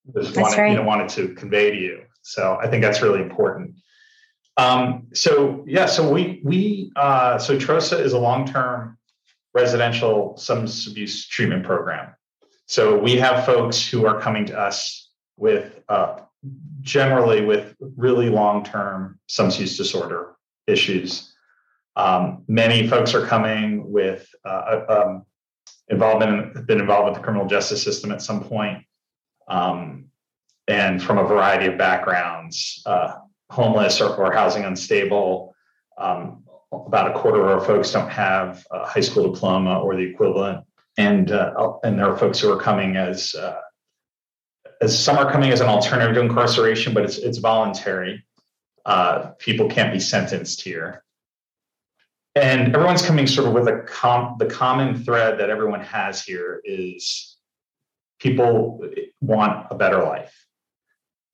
was 0.06 0.36
wanted, 0.36 0.58
right. 0.58 0.72
you 0.72 0.78
know, 0.78 0.84
wanted 0.84 1.10
to 1.10 1.34
convey 1.34 1.72
to 1.72 1.78
you. 1.78 2.04
So 2.22 2.58
I 2.62 2.68
think 2.68 2.84
that's 2.84 3.02
really 3.02 3.22
important. 3.22 3.76
Um, 4.58 5.08
so 5.14 5.64
yeah, 5.68 5.86
so 5.86 6.10
we 6.10 6.42
we 6.44 6.92
uh, 6.96 7.38
so 7.40 7.58
TROSA 7.58 8.00
is 8.00 8.14
a 8.14 8.20
long 8.20 8.46
term 8.46 8.98
residential 9.54 10.38
substance 10.38 10.88
abuse 10.88 11.28
treatment 11.28 11.64
program. 11.66 12.14
So 12.68 12.98
we 12.98 13.16
have 13.16 13.46
folks 13.46 13.88
who 13.88 14.06
are 14.06 14.20
coming 14.20 14.46
to 14.46 14.60
us 14.60 15.07
with 15.38 15.80
uh, 15.88 16.20
generally 16.82 17.46
with 17.46 17.76
really 17.96 18.30
long 18.30 18.64
term 18.64 19.20
substance 19.28 19.60
use 19.60 19.78
disorder 19.78 20.36
issues. 20.68 21.34
Um, 21.96 22.44
many 22.48 22.88
folks 22.88 23.16
are 23.16 23.26
coming 23.26 23.92
with 23.92 24.28
uh, 24.46 24.82
um, 24.88 25.26
involvement, 25.90 26.68
been 26.68 26.80
involved 26.80 27.10
with 27.10 27.16
the 27.16 27.24
criminal 27.24 27.48
justice 27.48 27.82
system 27.82 28.12
at 28.12 28.22
some 28.22 28.44
point, 28.44 28.84
um, 29.48 30.06
and 30.68 31.02
from 31.02 31.18
a 31.18 31.24
variety 31.24 31.66
of 31.66 31.78
backgrounds, 31.78 32.84
uh, 32.86 33.16
homeless 33.50 34.02
or, 34.02 34.16
or, 34.16 34.32
housing 34.32 34.66
unstable. 34.66 35.56
Um, 35.98 36.44
about 36.72 37.16
a 37.16 37.20
quarter 37.20 37.42
of 37.42 37.48
our 37.48 37.66
folks 37.66 37.92
don't 37.92 38.10
have 38.10 38.66
a 38.72 38.86
high 38.86 39.00
school 39.00 39.32
diploma 39.32 39.80
or 39.80 39.96
the 39.96 40.04
equivalent, 40.04 40.66
and 40.98 41.32
uh, 41.32 41.74
and 41.84 41.98
there 41.98 42.12
are 42.12 42.18
folks 42.18 42.40
who 42.40 42.52
are 42.52 42.60
coming 42.60 42.98
as 42.98 43.34
uh, 43.34 43.56
as 44.82 44.98
some 44.98 45.18
are 45.18 45.32
coming 45.32 45.52
as 45.52 45.62
an 45.62 45.68
alternative 45.68 46.16
to 46.16 46.22
incarceration, 46.22 46.94
but 46.94 47.04
it's 47.04 47.18
it's 47.18 47.38
voluntary. 47.38 48.26
Uh, 48.86 49.32
people 49.40 49.70
can't 49.70 49.94
be 49.94 50.00
sentenced 50.00 50.62
here, 50.62 51.04
and 52.36 52.74
everyone's 52.76 53.02
coming 53.02 53.28
sort 53.28 53.48
of 53.48 53.54
with 53.54 53.68
a 53.68 53.84
com- 53.88 54.36
the 54.40 54.46
common 54.46 55.04
thread 55.04 55.40
that 55.40 55.50
everyone 55.50 55.82
has 55.82 56.24
here 56.24 56.62
is 56.64 57.38
people 58.20 58.82
want 59.22 59.68
a 59.72 59.76
better 59.76 60.04
life. 60.04 60.46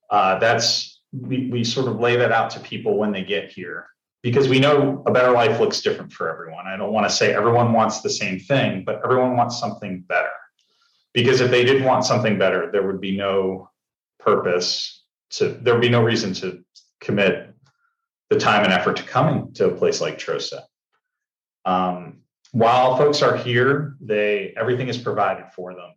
Uh, 0.09 0.39
that's 0.39 1.01
we 1.11 1.47
we 1.47 1.63
sort 1.63 1.87
of 1.87 1.99
lay 1.99 2.15
that 2.15 2.31
out 2.31 2.49
to 2.51 2.59
people 2.59 2.97
when 2.97 3.11
they 3.11 3.23
get 3.23 3.51
here 3.51 3.87
because 4.21 4.47
we 4.47 4.59
know 4.59 5.03
a 5.05 5.11
better 5.11 5.31
life 5.31 5.59
looks 5.59 5.81
different 5.81 6.11
for 6.11 6.29
everyone. 6.31 6.65
I 6.65 6.77
don't 6.77 6.93
want 6.93 7.07
to 7.07 7.13
say 7.13 7.33
everyone 7.33 7.73
wants 7.73 8.01
the 8.01 8.09
same 8.09 8.39
thing, 8.39 8.83
but 8.85 9.01
everyone 9.03 9.35
wants 9.35 9.59
something 9.59 10.01
better. 10.07 10.31
Because 11.13 11.41
if 11.41 11.51
they 11.51 11.63
didn't 11.63 11.83
want 11.83 12.05
something 12.05 12.37
better, 12.37 12.71
there 12.71 12.85
would 12.85 13.01
be 13.01 13.15
no 13.15 13.69
purpose 14.19 15.03
to, 15.31 15.49
there 15.49 15.73
would 15.73 15.81
be 15.81 15.89
no 15.89 16.03
reason 16.03 16.33
to 16.35 16.63
commit 16.99 17.53
the 18.29 18.39
time 18.39 18.63
and 18.63 18.73
effort 18.73 18.97
to 18.97 19.03
coming 19.03 19.53
to 19.53 19.67
a 19.67 19.75
place 19.75 20.01
like 20.01 20.17
Trosa. 20.17 20.63
Um, 21.65 22.21
while 22.51 22.97
folks 22.97 23.21
are 23.21 23.37
here, 23.37 23.95
they 23.99 24.53
everything 24.57 24.87
is 24.87 24.97
provided 24.97 25.45
for 25.55 25.73
them: 25.73 25.93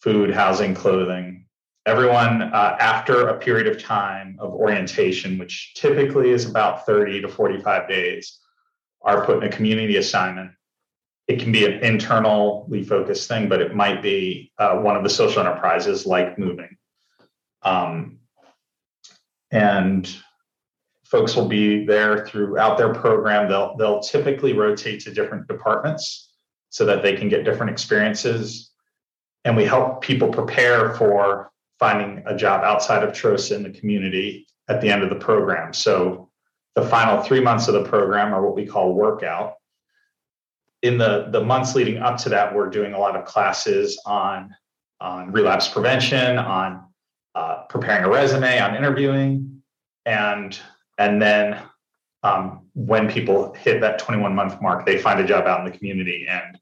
food, 0.00 0.30
housing, 0.30 0.74
clothing, 0.74 1.46
everyone 1.86 2.42
uh, 2.42 2.76
after 2.80 3.28
a 3.28 3.38
period 3.38 3.68
of 3.68 3.82
time 3.82 4.36
of 4.40 4.52
orientation 4.52 5.38
which 5.38 5.72
typically 5.74 6.30
is 6.30 6.44
about 6.44 6.84
30 6.84 7.22
to 7.22 7.28
45 7.28 7.88
days 7.88 8.40
are 9.02 9.24
put 9.24 9.42
in 9.42 9.44
a 9.44 9.56
community 9.56 9.96
assignment 9.96 10.50
it 11.28 11.40
can 11.40 11.50
be 11.50 11.64
an 11.64 11.72
internally 11.84 12.82
focused 12.82 13.28
thing 13.28 13.48
but 13.48 13.60
it 13.60 13.74
might 13.74 14.02
be 14.02 14.52
uh, 14.58 14.76
one 14.76 14.96
of 14.96 15.02
the 15.02 15.10
social 15.10 15.40
enterprises 15.40 16.06
like 16.06 16.38
moving 16.38 16.76
um, 17.62 18.18
and 19.50 20.16
folks 21.04 21.36
will 21.36 21.48
be 21.48 21.84
there 21.84 22.26
throughout 22.26 22.76
their 22.78 22.92
program 22.92 23.48
they'll 23.48 23.76
they'll 23.76 24.00
typically 24.00 24.52
rotate 24.52 25.00
to 25.00 25.12
different 25.12 25.46
departments 25.48 26.32
so 26.70 26.84
that 26.84 27.02
they 27.02 27.14
can 27.14 27.28
get 27.28 27.44
different 27.44 27.70
experiences 27.70 28.72
and 29.46 29.56
we 29.56 29.64
help 29.64 30.02
people 30.02 30.28
prepare 30.28 30.92
for 30.94 31.52
finding 31.78 32.22
a 32.26 32.36
job 32.36 32.64
outside 32.64 33.04
of 33.04 33.12
TROSA 33.14 33.54
in 33.54 33.62
the 33.62 33.70
community 33.70 34.46
at 34.68 34.80
the 34.80 34.90
end 34.90 35.04
of 35.04 35.08
the 35.08 35.16
program. 35.16 35.72
So 35.72 36.30
the 36.74 36.82
final 36.82 37.22
three 37.22 37.40
months 37.40 37.68
of 37.68 37.74
the 37.74 37.84
program 37.84 38.34
are 38.34 38.44
what 38.44 38.56
we 38.56 38.66
call 38.66 38.92
workout. 38.92 39.54
In 40.86 40.98
the, 40.98 41.28
the 41.30 41.42
months 41.42 41.74
leading 41.74 41.98
up 41.98 42.16
to 42.18 42.28
that, 42.28 42.54
we're 42.54 42.70
doing 42.70 42.94
a 42.94 42.98
lot 42.98 43.16
of 43.16 43.24
classes 43.24 44.00
on, 44.06 44.54
on 45.00 45.32
relapse 45.32 45.68
prevention, 45.68 46.38
on 46.38 46.84
uh, 47.34 47.64
preparing 47.68 48.04
a 48.04 48.08
resume, 48.08 48.60
on 48.60 48.74
interviewing, 48.74 49.62
and 50.04 50.58
and 50.98 51.20
then 51.20 51.60
um, 52.22 52.66
when 52.74 53.10
people 53.10 53.52
hit 53.54 53.80
that 53.80 53.98
21 53.98 54.34
month 54.34 54.60
mark, 54.62 54.86
they 54.86 54.96
find 54.96 55.20
a 55.20 55.26
job 55.26 55.46
out 55.46 55.58
in 55.64 55.70
the 55.70 55.76
community. 55.76 56.26
And 56.28 56.58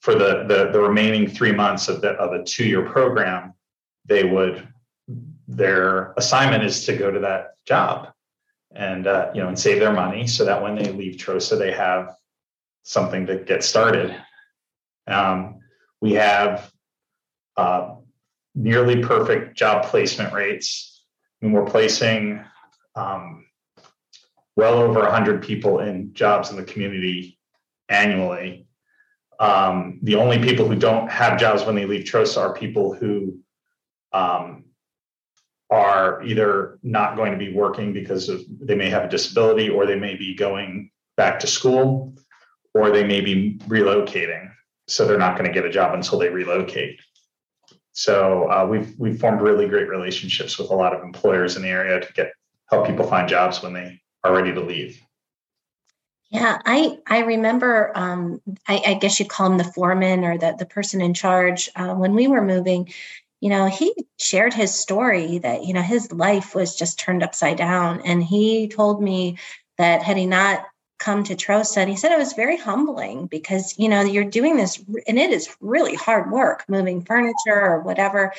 for 0.00 0.14
the 0.14 0.44
the, 0.48 0.70
the 0.72 0.80
remaining 0.80 1.28
three 1.28 1.52
months 1.52 1.88
of 1.88 2.00
the 2.00 2.10
of 2.10 2.32
a 2.32 2.42
two 2.44 2.64
year 2.64 2.84
program, 2.84 3.54
they 4.04 4.24
would 4.24 4.68
their 5.48 6.12
assignment 6.16 6.64
is 6.64 6.84
to 6.86 6.96
go 6.96 7.10
to 7.10 7.20
that 7.20 7.54
job 7.66 8.08
and 8.74 9.06
uh, 9.06 9.30
you 9.34 9.40
know 9.40 9.48
and 9.48 9.58
save 9.58 9.78
their 9.78 9.92
money 9.92 10.26
so 10.26 10.44
that 10.44 10.60
when 10.60 10.74
they 10.74 10.90
leave 10.90 11.16
Trosa 11.16 11.58
they 11.58 11.72
have 11.72 12.14
something 12.82 13.26
to 13.26 13.36
get 13.36 13.62
started. 13.62 14.14
Um, 15.06 15.60
we 16.00 16.14
have 16.14 16.70
uh, 17.56 17.94
nearly 18.54 19.02
perfect 19.02 19.56
job 19.56 19.84
placement 19.84 20.32
rates. 20.32 21.04
Mean, 21.40 21.52
we're 21.52 21.64
placing 21.64 22.44
um, 22.94 23.46
well 24.56 24.74
over 24.74 25.00
100 25.00 25.42
people 25.42 25.80
in 25.80 26.14
jobs 26.14 26.50
in 26.50 26.56
the 26.56 26.64
community 26.64 27.38
annually. 27.88 28.66
Um, 29.40 29.98
the 30.02 30.16
only 30.16 30.38
people 30.38 30.68
who 30.68 30.76
don't 30.76 31.10
have 31.10 31.40
jobs 31.40 31.64
when 31.64 31.74
they 31.74 31.84
leave 31.84 32.04
Trosa 32.04 32.38
are 32.38 32.54
people 32.54 32.94
who 32.94 33.40
um, 34.12 34.66
are 35.68 36.22
either 36.22 36.78
not 36.82 37.16
going 37.16 37.32
to 37.32 37.38
be 37.38 37.52
working 37.52 37.92
because 37.92 38.28
of 38.28 38.42
they 38.60 38.74
may 38.74 38.90
have 38.90 39.04
a 39.04 39.08
disability 39.08 39.68
or 39.68 39.86
they 39.86 39.98
may 39.98 40.14
be 40.14 40.34
going 40.34 40.90
back 41.16 41.40
to 41.40 41.46
school 41.46 42.14
or 42.74 42.90
they 42.90 43.04
may 43.04 43.20
be 43.20 43.58
relocating 43.66 44.50
so 44.88 45.06
they're 45.06 45.18
not 45.18 45.36
going 45.36 45.46
to 45.46 45.54
get 45.54 45.64
a 45.64 45.70
job 45.70 45.94
until 45.94 46.18
they 46.18 46.28
relocate 46.28 47.00
so 47.92 48.50
uh, 48.50 48.66
we've 48.66 48.94
we've 48.98 49.20
formed 49.20 49.40
really 49.40 49.68
great 49.68 49.88
relationships 49.88 50.58
with 50.58 50.70
a 50.70 50.74
lot 50.74 50.94
of 50.94 51.02
employers 51.02 51.56
in 51.56 51.62
the 51.62 51.68
area 51.68 52.00
to 52.00 52.12
get 52.12 52.32
help 52.70 52.86
people 52.86 53.06
find 53.06 53.28
jobs 53.28 53.62
when 53.62 53.72
they 53.72 54.00
are 54.24 54.34
ready 54.34 54.52
to 54.52 54.60
leave 54.60 55.00
yeah, 56.30 56.62
I 56.64 56.96
I 57.06 57.18
remember. 57.18 57.92
Um, 57.94 58.40
I, 58.66 58.82
I, 58.86 58.94
guess 58.94 59.20
you'd 59.20 59.28
call 59.28 59.52
him 59.52 59.58
the 59.58 59.64
foreman 59.64 60.24
or 60.24 60.38
the 60.38 60.56
the 60.58 60.64
person 60.64 61.02
in 61.02 61.12
charge. 61.12 61.68
Uh, 61.76 61.92
when 61.94 62.14
we 62.14 62.26
were 62.26 62.40
moving, 62.40 62.88
you 63.42 63.48
know, 63.48 63.66
he 63.66 63.92
shared 64.20 64.54
his 64.54 64.72
story 64.72 65.38
that, 65.38 65.64
you 65.64 65.74
know, 65.74 65.82
his 65.82 66.12
life 66.12 66.54
was 66.54 66.76
just 66.76 67.00
turned 67.00 67.24
upside 67.24 67.58
down. 67.58 68.00
And 68.02 68.22
he 68.22 68.68
told 68.68 69.02
me 69.02 69.36
that 69.78 70.00
had 70.04 70.16
he 70.16 70.26
not 70.26 70.64
come 71.02 71.24
to 71.24 71.34
Trosa, 71.34 71.78
and 71.78 71.90
he 71.90 71.96
said 71.96 72.12
it 72.12 72.18
was 72.18 72.32
very 72.32 72.56
humbling 72.56 73.26
because, 73.26 73.74
you 73.76 73.88
know, 73.88 74.02
you're 74.02 74.24
doing 74.24 74.56
this 74.56 74.78
and 75.08 75.18
it 75.18 75.30
is 75.30 75.54
really 75.60 75.94
hard 75.94 76.30
work 76.30 76.64
moving 76.68 77.02
furniture 77.02 77.34
or 77.48 77.80
whatever 77.80 78.32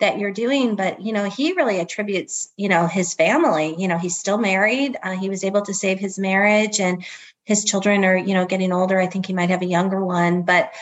that 0.00 0.18
you're 0.18 0.32
doing 0.32 0.76
but 0.76 1.02
you 1.02 1.12
know 1.12 1.24
he 1.28 1.52
really 1.52 1.78
attributes 1.78 2.50
you 2.56 2.70
know 2.70 2.86
his 2.86 3.12
family 3.12 3.74
you 3.78 3.86
know 3.86 3.98
he's 3.98 4.18
still 4.18 4.38
married 4.38 4.96
uh, 5.02 5.14
he 5.14 5.28
was 5.28 5.44
able 5.44 5.60
to 5.60 5.74
save 5.74 5.98
his 5.98 6.18
marriage 6.18 6.80
and 6.80 7.04
his 7.44 7.64
children 7.64 8.04
are 8.04 8.16
you 8.16 8.32
know 8.32 8.46
getting 8.46 8.72
older. 8.72 8.98
I 8.98 9.06
think 9.06 9.26
he 9.26 9.34
might 9.34 9.50
have 9.50 9.62
a 9.62 9.66
younger 9.66 10.02
one 10.02 10.42
but 10.42 10.72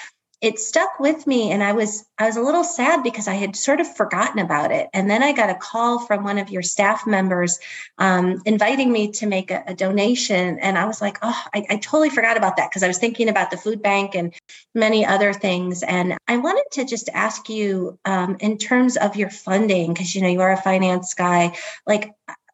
it 0.40 0.58
stuck 0.58 1.00
with 1.00 1.26
me 1.26 1.50
and 1.50 1.62
i 1.64 1.72
was 1.72 2.04
i 2.18 2.26
was 2.26 2.36
a 2.36 2.42
little 2.42 2.62
sad 2.62 3.02
because 3.02 3.26
i 3.26 3.34
had 3.34 3.56
sort 3.56 3.80
of 3.80 3.96
forgotten 3.96 4.38
about 4.38 4.70
it. 4.70 4.88
And 4.92 5.10
then 5.10 5.22
i 5.22 5.32
got 5.32 5.50
a 5.50 5.54
call 5.54 5.98
from 5.98 6.24
one 6.24 6.38
of 6.38 6.50
your 6.50 6.62
staff 6.62 7.06
members 7.06 7.58
um, 7.98 8.40
inviting 8.44 8.92
me 8.92 9.10
to 9.12 9.26
make 9.26 9.50
a, 9.50 9.64
a, 9.66 9.74
donation. 9.74 10.58
And 10.60 10.78
i 10.78 10.84
was 10.84 11.00
like 11.00 11.18
oh 11.22 11.42
i, 11.54 11.64
I 11.68 11.76
totally 11.76 12.10
forgot 12.10 12.36
about 12.36 12.56
that 12.56 12.70
because 12.70 12.82
i 12.82 12.88
was 12.88 12.98
thinking 12.98 13.28
about 13.28 13.50
the 13.50 13.56
food 13.56 13.82
bank 13.82 14.14
and 14.14 14.32
many 14.74 15.04
other 15.04 15.32
things. 15.32 15.82
And 15.82 16.16
i 16.28 16.36
wanted 16.36 16.66
to 16.72 16.84
just 16.84 17.08
ask 17.12 17.48
you 17.48 17.98
um, 18.04 18.36
in 18.40 18.58
terms 18.58 18.96
of 18.96 19.16
your 19.16 19.30
funding 19.30 19.92
because 19.92 20.14
you 20.14 20.22
know 20.22 20.28
you 20.28 20.40
are 20.40 20.52
a 20.52 20.56
finance 20.56 21.14
guy 21.14 21.56
like 21.86 22.12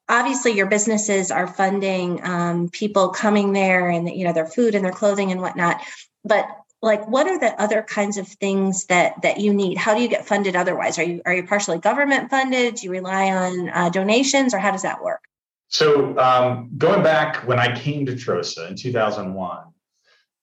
obviously 0.08 0.52
your 0.52 0.66
businesses 0.66 1.30
are 1.30 1.46
funding 1.46 2.24
um, 2.24 2.68
people 2.68 3.08
coming 3.08 3.52
there 3.52 3.88
and 3.88 4.08
you 4.08 4.24
know 4.24 4.32
their 4.32 4.46
food 4.46 4.74
and 4.74 4.84
their 4.84 4.92
clothing 4.92 5.32
and 5.32 5.40
whatnot 5.40 5.80
but 6.24 6.46
like 6.84 7.08
what 7.08 7.26
are 7.26 7.38
the 7.38 7.60
other 7.60 7.82
kinds 7.82 8.18
of 8.18 8.28
things 8.28 8.84
that 8.86 9.22
that 9.22 9.40
you 9.40 9.52
need? 9.54 9.78
How 9.78 9.94
do 9.94 10.02
you 10.02 10.08
get 10.08 10.26
funded 10.26 10.54
otherwise? 10.54 10.98
Are 10.98 11.02
you 11.02 11.22
are 11.24 11.34
you 11.34 11.46
partially 11.46 11.78
government 11.78 12.30
funded? 12.30 12.76
Do 12.76 12.84
you 12.84 12.90
rely 12.90 13.30
on 13.30 13.70
uh, 13.70 13.88
donations 13.88 14.52
or 14.52 14.58
how 14.58 14.70
does 14.70 14.82
that 14.82 15.02
work? 15.02 15.22
So 15.68 16.16
um, 16.18 16.70
going 16.76 17.02
back 17.02 17.36
when 17.48 17.58
i 17.58 17.74
came 17.74 18.06
to 18.06 18.12
trosa 18.12 18.68
in 18.68 18.76
2001 18.76 19.64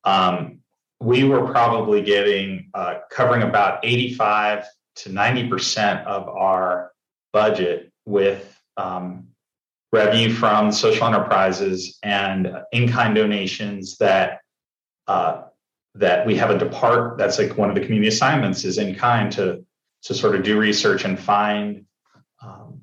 um, 0.04 0.60
we 1.00 1.24
were 1.24 1.48
probably 1.52 2.02
getting 2.02 2.70
uh, 2.74 2.96
covering 3.10 3.44
about 3.44 3.80
85 3.84 4.66
to 4.98 5.12
90 5.12 5.48
percent 5.48 6.08
of 6.08 6.28
our 6.28 6.92
budget 7.32 7.92
with 8.06 8.60
um, 8.78 9.28
revenue 9.94 10.34
from 10.34 10.72
social 10.72 11.08
enterprises 11.08 12.00
and 12.04 12.52
in-kind 12.72 13.16
donations 13.16 13.98
that 14.00 14.40
uh, 15.08 15.44
that 15.96 16.26
we 16.26 16.36
have 16.36 16.50
a 16.50 16.58
depart 16.58 17.18
that's 17.18 17.38
like 17.38 17.58
one 17.58 17.70
of 17.70 17.76
the 17.76 17.82
community 17.82 18.08
assignments 18.08 18.64
is 18.64 18.78
in 18.78 18.96
kind 18.96 19.32
to 19.32 19.66
to 20.04 20.14
sort 20.14 20.36
of 20.36 20.44
do 20.44 20.58
research 20.58 21.06
and 21.06 21.20
find 21.20 21.86
um, 22.42 22.82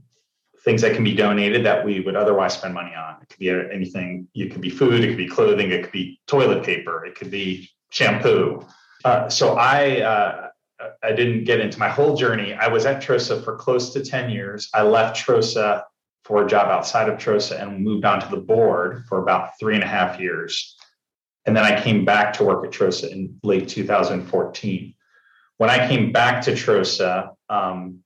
things 0.64 0.82
that 0.82 0.94
can 0.94 1.02
be 1.02 1.14
donated 1.14 1.64
that 1.64 1.84
we 1.84 2.00
would 2.00 2.14
otherwise 2.14 2.54
spend 2.54 2.72
money 2.72 2.94
on. 2.94 3.16
It 3.20 3.28
could 3.28 3.38
be 3.38 3.50
anything. 3.50 4.28
It 4.34 4.52
could 4.52 4.60
be 4.60 4.70
food. 4.70 5.02
It 5.02 5.08
could 5.08 5.16
be 5.16 5.28
clothing. 5.28 5.72
It 5.72 5.82
could 5.82 5.92
be 5.92 6.20
toilet 6.26 6.62
paper. 6.62 7.04
It 7.04 7.16
could 7.16 7.30
be 7.30 7.68
shampoo. 7.90 8.64
Uh, 9.04 9.28
so 9.28 9.56
I 9.56 10.00
uh, 10.00 10.48
I 11.02 11.12
didn't 11.12 11.44
get 11.44 11.60
into 11.60 11.78
my 11.78 11.88
whole 11.88 12.16
journey. 12.16 12.54
I 12.54 12.68
was 12.68 12.86
at 12.86 13.02
Trosa 13.02 13.42
for 13.42 13.56
close 13.56 13.92
to 13.94 14.04
ten 14.04 14.30
years. 14.30 14.68
I 14.74 14.82
left 14.82 15.16
Trosa 15.16 15.82
for 16.24 16.44
a 16.44 16.48
job 16.48 16.68
outside 16.68 17.08
of 17.08 17.18
Trosa 17.18 17.60
and 17.60 17.82
moved 17.82 18.04
on 18.04 18.20
to 18.20 18.28
the 18.28 18.36
board 18.36 19.04
for 19.08 19.22
about 19.22 19.58
three 19.58 19.74
and 19.74 19.82
a 19.82 19.86
half 19.86 20.20
years. 20.20 20.76
And 21.48 21.56
then 21.56 21.64
I 21.64 21.82
came 21.82 22.04
back 22.04 22.34
to 22.34 22.44
work 22.44 22.62
at 22.66 22.72
Trosa 22.72 23.10
in 23.10 23.40
late 23.42 23.70
2014. 23.70 24.94
When 25.56 25.70
I 25.70 25.88
came 25.88 26.12
back 26.12 26.42
to 26.42 26.52
Trosa 26.52 27.30
um, 27.48 28.00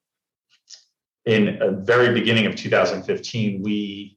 in 1.27 1.59
the 1.59 1.73
very 1.85 2.15
beginning 2.15 2.47
of 2.47 2.55
2015, 2.55 3.61
we 3.61 4.17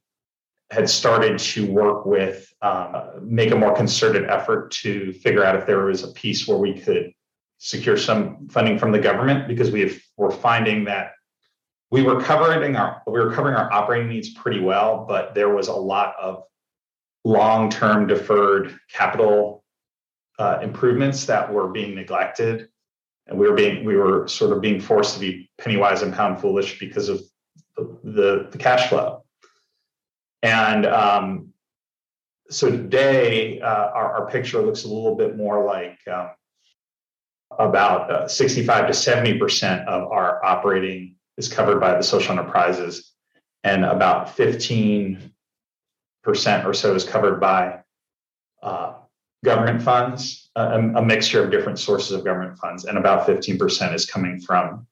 had 0.70 0.88
started 0.88 1.40
to 1.40 1.66
work 1.66 2.06
with, 2.06 2.54
um, 2.62 3.20
make 3.24 3.50
a 3.50 3.56
more 3.56 3.76
concerted 3.76 4.30
effort 4.30 4.70
to 4.84 5.12
figure 5.14 5.44
out 5.44 5.56
if 5.56 5.66
there 5.66 5.86
was 5.86 6.04
a 6.04 6.10
piece 6.10 6.48
where 6.48 6.60
we 6.60 6.80
could 6.80 7.12
secure 7.58 7.98
some 7.98 8.48
funding 8.50 8.78
from 8.78 8.92
the 8.92 9.00
government 9.00 9.48
because 9.48 9.72
we 9.72 9.82
have, 9.82 10.00
were 10.18 10.30
finding 10.30 10.86
that 10.86 11.14
we 11.90 12.04
were 12.04 12.22
covering 12.22 12.76
our 12.76 13.02
we 13.08 13.14
were 13.14 13.34
covering 13.34 13.56
our 13.56 13.74
operating 13.74 14.08
needs 14.08 14.30
pretty 14.34 14.60
well, 14.60 15.04
but 15.08 15.34
there 15.34 15.50
was 15.50 15.68
a 15.68 15.74
lot 15.74 16.14
of 16.22 16.44
long-term 17.26 18.08
deferred 18.08 18.78
capital 18.94 19.64
uh, 20.38 20.60
improvements 20.62 21.26
that 21.26 21.52
were 21.52 21.68
being 21.68 21.96
neglected, 21.96 22.70
and 23.28 23.38
we 23.38 23.50
were 23.50 23.56
being 23.56 23.84
we 23.84 23.96
were 23.96 24.28
sort 24.28 24.52
of 24.52 24.62
being 24.62 24.80
forced 24.80 25.16
to 25.16 25.20
be 25.20 25.50
penny 25.58 25.76
wise 25.76 26.04
and 26.04 26.14
pound 26.14 26.40
foolish 26.40 26.80
because 26.80 27.10
of 27.10 27.22
the 27.76 28.48
the, 28.52 28.58
cash 28.58 28.90
flow. 28.90 29.24
And 30.44 30.86
um, 30.86 31.50
so 32.50 32.70
today, 32.70 33.60
uh, 33.60 33.66
our, 33.66 34.14
our, 34.14 34.30
picture 34.30 34.62
looks 34.62 34.84
a 34.84 34.88
little 34.88 35.16
bit 35.16 35.36
more 35.36 35.66
like 35.66 35.98
um, 36.08 36.30
about 37.58 38.12
uh, 38.12 38.28
65 38.28 38.88
to 38.88 38.94
70 38.94 39.40
percent 39.40 39.88
of 39.88 40.12
our 40.12 40.44
operating 40.46 41.16
is 41.38 41.48
covered 41.48 41.80
by 41.80 41.96
the 41.96 42.04
social 42.04 42.38
enterprises, 42.38 43.14
and 43.64 43.84
about 43.84 44.38
15% 44.38 45.32
or 46.28 46.74
so 46.74 46.96
is 46.96 47.04
covered 47.04 47.40
by 47.40 47.80
uh, 48.64 48.94
government 49.44 49.82
funds, 49.82 50.50
a, 50.56 50.80
a, 50.80 51.06
mixture 51.06 51.44
of 51.44 51.52
different 51.52 51.80
sources 51.80 52.12
of 52.12 52.26
government 52.26 52.58
funds, 52.58 52.86
and 52.86 52.98
about 52.98 53.28
15% 53.28 53.94
is 53.94 54.06
coming 54.06 54.40
from 54.40 54.88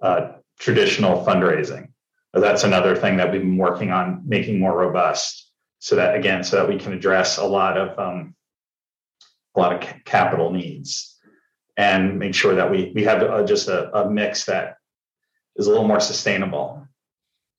uh, 0.00 0.32
traditional 0.58 1.24
fundraising. 1.24 1.88
That's 2.32 2.64
another 2.64 2.96
thing 2.96 3.18
that 3.18 3.30
we've 3.30 3.42
been 3.42 3.58
working 3.58 3.90
on 3.90 4.22
making 4.26 4.58
more 4.58 4.76
robust, 4.76 5.50
so 5.80 5.96
that 5.96 6.16
again, 6.16 6.42
so 6.42 6.56
that 6.56 6.68
we 6.68 6.78
can 6.78 6.94
address 6.94 7.36
a 7.36 7.44
lot 7.44 7.76
of 7.76 7.98
um, 7.98 8.34
a 9.54 9.60
lot 9.60 9.72
of 9.74 10.04
capital 10.04 10.50
needs 10.50 11.18
and 11.76 12.18
make 12.18 12.34
sure 12.34 12.54
that 12.54 12.70
we 12.70 12.92
we 12.94 13.04
have 13.04 13.22
uh, 13.22 13.44
just 13.44 13.68
a, 13.68 13.94
a 13.96 14.10
mix 14.10 14.46
that 14.46 14.76
is 15.56 15.66
a 15.66 15.70
little 15.70 15.86
more 15.86 16.00
sustainable. 16.00 16.86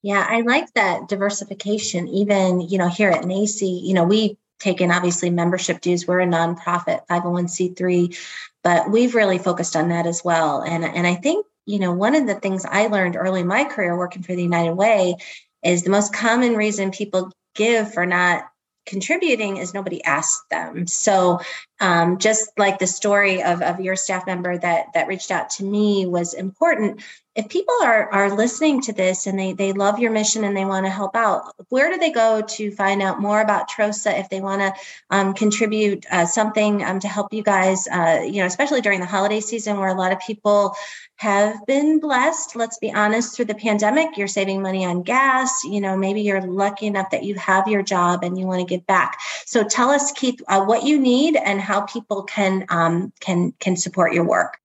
Yeah, 0.03 0.25
I 0.29 0.41
like 0.41 0.71
that 0.73 1.07
diversification. 1.07 2.09
Even, 2.09 2.61
you 2.61 2.77
know, 2.77 2.89
here 2.89 3.09
at 3.09 3.23
NACCE, 3.23 3.83
you 3.83 3.93
know, 3.93 4.03
we 4.03 4.37
take 4.59 4.81
in 4.81 4.91
obviously 4.91 5.29
membership 5.29 5.79
dues. 5.79 6.05
We're 6.05 6.19
a 6.19 6.27
nonprofit 6.27 7.07
501c3, 7.09 8.17
but 8.63 8.91
we've 8.91 9.15
really 9.15 9.37
focused 9.37 9.75
on 9.77 9.89
that 9.89 10.05
as 10.05 10.21
well. 10.23 10.61
And 10.61 10.83
and 10.83 11.07
I 11.07 11.15
think, 11.15 11.45
you 11.65 11.79
know, 11.79 11.93
one 11.93 12.15
of 12.15 12.27
the 12.27 12.35
things 12.35 12.65
I 12.65 12.87
learned 12.87 13.15
early 13.15 13.41
in 13.41 13.47
my 13.47 13.63
career 13.63 13.97
working 13.97 14.23
for 14.23 14.35
the 14.35 14.43
United 14.43 14.73
Way 14.73 15.15
is 15.63 15.83
the 15.83 15.89
most 15.89 16.13
common 16.13 16.55
reason 16.55 16.91
people 16.91 17.31
give 17.55 17.93
for 17.93 18.05
not 18.05 18.45
contributing 18.85 19.57
is 19.57 19.73
nobody 19.73 20.03
asked 20.03 20.49
them. 20.49 20.85
So 20.87 21.39
um, 21.83 22.17
just 22.17 22.57
like 22.57 22.79
the 22.79 22.87
story 22.87 23.43
of, 23.43 23.61
of 23.61 23.81
your 23.81 23.97
staff 23.97 24.25
member 24.25 24.57
that 24.57 24.93
that 24.93 25.09
reached 25.09 25.31
out 25.31 25.49
to 25.49 25.65
me 25.65 26.05
was 26.05 26.33
important. 26.33 27.03
If 27.35 27.49
people 27.49 27.75
are 27.83 28.09
are 28.11 28.35
listening 28.35 28.81
to 28.83 28.93
this 28.93 29.27
and 29.27 29.37
they 29.37 29.51
they 29.51 29.73
love 29.73 29.99
your 29.99 30.11
mission 30.11 30.45
and 30.45 30.55
they 30.55 30.63
want 30.65 30.85
to 30.85 30.89
help 30.91 31.15
out 31.15 31.53
where 31.69 31.89
do 31.91 31.97
they 31.97 32.11
go 32.11 32.41
to 32.41 32.71
find 32.71 33.01
out 33.01 33.19
more 33.19 33.41
about 33.41 33.69
trosa 33.69 34.19
if 34.19 34.29
they 34.29 34.39
want 34.39 34.61
to 34.61 34.71
um, 35.09 35.33
contribute 35.33 36.05
uh, 36.11 36.27
something 36.27 36.83
um, 36.83 36.99
to 36.99 37.07
help 37.07 37.33
you 37.33 37.41
guys 37.41 37.87
uh, 37.87 38.21
you 38.23 38.39
know 38.39 38.45
especially 38.45 38.81
during 38.81 38.99
the 38.99 39.07
holiday 39.07 39.39
season 39.39 39.79
where 39.79 39.89
a 39.89 39.95
lot 39.95 40.11
of 40.11 40.19
people 40.19 40.75
have 41.15 41.65
been 41.65 41.99
blessed 41.99 42.55
let's 42.55 42.77
be 42.77 42.93
honest 42.93 43.35
through 43.35 43.45
the 43.45 43.55
pandemic? 43.55 44.15
You're 44.15 44.27
saving 44.27 44.61
money 44.61 44.85
on 44.85 45.01
gas 45.01 45.63
you 45.63 45.81
know 45.81 45.97
maybe 45.97 46.21
you're 46.21 46.45
lucky 46.45 46.85
enough 46.85 47.09
that 47.09 47.23
you 47.23 47.33
have 47.33 47.67
your 47.67 47.81
job 47.81 48.23
and 48.23 48.37
you 48.37 48.45
want 48.45 48.59
to 48.59 48.65
give 48.71 48.85
back. 48.85 49.17
So 49.47 49.63
tell 49.63 49.89
us 49.89 50.11
keith 50.11 50.39
uh, 50.47 50.63
what 50.63 50.83
you 50.83 50.99
need 50.99 51.35
and 51.35 51.59
how 51.59 51.72
people 51.81 52.23
can 52.23 52.65
um, 52.69 53.11
can 53.19 53.51
can 53.59 53.75
support 53.75 54.13
your 54.13 54.25
work 54.25 54.57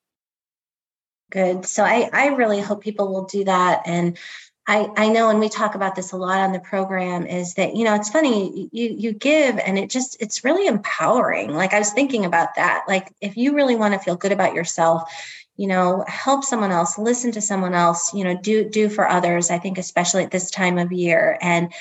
Good. 1.31 1.65
So 1.65 1.83
I 1.83 2.07
I 2.13 2.27
really 2.27 2.61
hope 2.61 2.83
people 2.83 3.11
will 3.11 3.25
do 3.25 3.43
that 3.45 3.81
and. 3.85 4.17
I, 4.65 4.89
I 4.95 5.09
know 5.09 5.29
and 5.29 5.41
we 5.41 5.49
talk 5.49 5.75
about 5.75 5.93
this 5.97 6.13
a 6.13 6.15
lot 6.15 6.39
on 6.39 6.53
the 6.53 6.59
program 6.61 7.27
is 7.27 7.55
that 7.55 7.75
you 7.75 7.83
know 7.83 7.95
it's 7.95 8.09
funny 8.09 8.69
you 8.71 8.95
you 8.97 9.11
give 9.11 9.59
and 9.59 9.77
it 9.77 9.89
just 9.89 10.15
it's 10.21 10.45
really 10.45 10.67
empowering 10.67 11.53
like 11.53 11.73
i 11.73 11.79
was 11.79 11.91
thinking 11.91 12.23
about 12.23 12.55
that 12.55 12.85
like 12.87 13.11
if 13.19 13.35
you 13.35 13.55
really 13.55 13.75
want 13.75 13.93
to 13.93 13.99
feel 13.99 14.15
good 14.15 14.31
about 14.31 14.53
yourself 14.53 15.11
you 15.55 15.67
know 15.67 16.03
help 16.07 16.43
someone 16.43 16.71
else 16.71 16.97
listen 16.97 17.31
to 17.31 17.41
someone 17.41 17.73
else 17.73 18.13
you 18.13 18.23
know 18.23 18.37
do 18.41 18.69
do 18.69 18.89
for 18.89 19.07
others 19.07 19.51
i 19.51 19.59
think 19.59 19.77
especially 19.77 20.23
at 20.23 20.31
this 20.31 20.49
time 20.49 20.77
of 20.77 20.91
year 20.91 21.37
and 21.41 21.71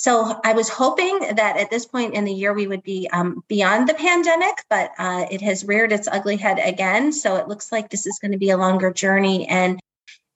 so 0.00 0.40
I 0.44 0.52
was 0.52 0.68
hoping 0.68 1.18
that 1.34 1.56
at 1.56 1.70
this 1.70 1.84
point 1.84 2.14
in 2.14 2.24
the 2.24 2.32
year 2.32 2.54
we 2.54 2.68
would 2.68 2.84
be 2.84 3.08
um, 3.12 3.42
beyond 3.48 3.88
the 3.88 3.94
pandemic, 3.94 4.54
but 4.70 4.92
uh, 4.96 5.26
it 5.28 5.40
has 5.42 5.64
reared 5.64 5.90
its 5.90 6.06
ugly 6.06 6.36
head 6.36 6.60
again. 6.60 7.12
So 7.12 7.34
it 7.34 7.48
looks 7.48 7.72
like 7.72 7.90
this 7.90 8.06
is 8.06 8.20
going 8.20 8.30
to 8.30 8.38
be 8.38 8.50
a 8.50 8.56
longer 8.56 8.92
journey. 8.92 9.48
And 9.48 9.80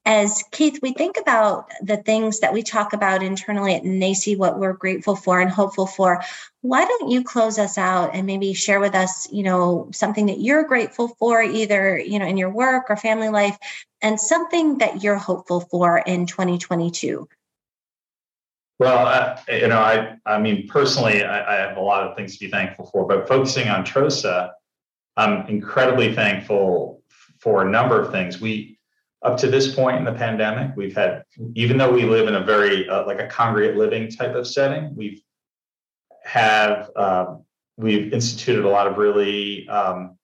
as 0.04 0.42
Keith, 0.50 0.80
we 0.82 0.92
think 0.92 1.16
about 1.16 1.70
the 1.80 1.96
things 1.96 2.40
that 2.40 2.52
we 2.52 2.62
talk 2.62 2.92
about 2.92 3.22
internally 3.22 3.74
at 3.74 3.84
NACCE, 3.84 4.36
what 4.36 4.58
we're 4.58 4.72
grateful 4.72 5.14
for 5.14 5.40
and 5.40 5.50
hopeful 5.50 5.86
for. 5.86 6.22
Why 6.62 6.84
don't 6.84 7.10
you 7.10 7.22
close 7.22 7.58
us 7.58 7.78
out 7.78 8.10
and 8.12 8.26
maybe 8.26 8.52
share 8.52 8.80
with 8.80 8.96
us, 8.96 9.30
you 9.32 9.44
know, 9.44 9.88
something 9.92 10.26
that 10.26 10.40
you're 10.40 10.64
grateful 10.64 11.08
for, 11.18 11.40
either 11.40 11.98
you 11.98 12.18
know 12.18 12.26
in 12.26 12.36
your 12.36 12.50
work 12.50 12.86
or 12.88 12.96
family 12.96 13.28
life, 13.28 13.56
and 14.00 14.20
something 14.20 14.78
that 14.78 15.04
you're 15.04 15.16
hopeful 15.16 15.60
for 15.60 15.98
in 15.98 16.26
2022? 16.26 17.28
Well, 18.80 19.06
uh, 19.06 19.38
you 19.48 19.68
know, 19.68 19.78
I 19.78 20.16
I 20.26 20.40
mean, 20.40 20.66
personally, 20.66 21.22
I, 21.22 21.54
I, 21.54 21.68
have 21.68 21.76
a 21.76 21.80
lot 21.80 22.02
of 22.02 22.16
things 22.16 22.36
to 22.38 22.44
be 22.44 22.50
thankful 22.50 22.86
for, 22.86 23.06
but 23.06 23.28
focusing 23.28 23.68
on 23.68 23.84
Trosa, 23.84 24.50
I'm 25.16 25.46
incredibly 25.46 26.12
thankful 26.12 27.02
for 27.38 27.64
a 27.64 27.70
number 27.70 28.00
of 28.00 28.10
things. 28.10 28.40
We 28.40 28.80
up 29.24 29.38
to 29.38 29.48
this 29.48 29.74
point 29.74 29.98
in 29.98 30.04
the 30.04 30.12
pandemic, 30.12 30.76
we've 30.76 30.94
had, 30.94 31.24
even 31.54 31.76
though 31.76 31.92
we 31.92 32.04
live 32.04 32.26
in 32.26 32.34
a 32.34 32.44
very 32.44 32.88
uh, 32.88 33.06
like 33.06 33.20
a 33.20 33.26
congregate 33.26 33.76
living 33.76 34.10
type 34.10 34.34
of 34.34 34.46
setting, 34.46 34.94
we've 34.96 35.22
have 36.24 36.90
um, 36.96 37.44
we've 37.76 38.12
instituted 38.12 38.64
a 38.64 38.68
lot 38.68 38.86
of 38.86 38.96
really 38.96 39.68
um, 39.68 40.18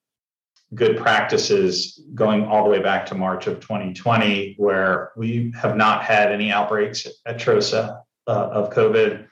good 0.75 0.97
practices 0.97 2.01
going 2.15 2.45
all 2.45 2.65
the 2.65 2.71
way 2.71 2.81
back 2.81 3.07
to 3.07 3.15
March 3.15 3.47
of 3.47 3.61
2020, 3.61 4.55
where 4.59 5.13
we 5.17 5.53
have 5.57 5.77
not 5.77 6.03
had 6.03 6.33
any 6.33 6.51
outbreaks 6.51 7.07
at 7.27 7.39
Trosa 7.39 8.03
uh, 8.27 8.31
of 8.31 8.71
COVID. 8.71 9.27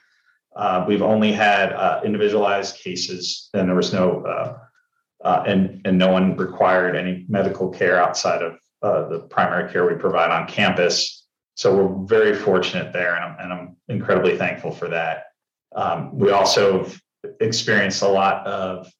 Uh, 0.55 0.85
we've 0.87 1.03
only 1.03 1.31
had 1.31 1.71
uh, 1.73 2.01
individualized 2.03 2.77
cases, 2.77 3.49
and 3.53 3.67
there 3.67 3.75
was 3.75 3.93
no 3.93 4.23
uh, 5.23 5.43
and 5.45 5.81
and 5.85 5.97
no 5.97 6.11
one 6.11 6.37
required 6.37 6.95
any 6.95 7.25
medical 7.27 7.69
care 7.69 8.01
outside 8.01 8.41
of 8.41 8.57
uh, 8.81 9.07
the 9.09 9.19
primary 9.19 9.71
care 9.71 9.87
we 9.87 9.95
provide 9.95 10.31
on 10.31 10.47
campus. 10.47 11.25
So 11.55 11.75
we're 11.75 12.05
very 12.05 12.35
fortunate 12.35 12.93
there, 12.93 13.15
and 13.15 13.23
I'm, 13.23 13.39
and 13.39 13.53
I'm 13.53 13.75
incredibly 13.87 14.37
thankful 14.37 14.71
for 14.71 14.87
that. 14.89 15.25
Um, 15.75 16.17
we 16.17 16.31
also 16.31 16.83
have 16.83 17.01
experienced 17.39 18.03
a 18.03 18.07
lot 18.07 18.45
of 18.45 18.91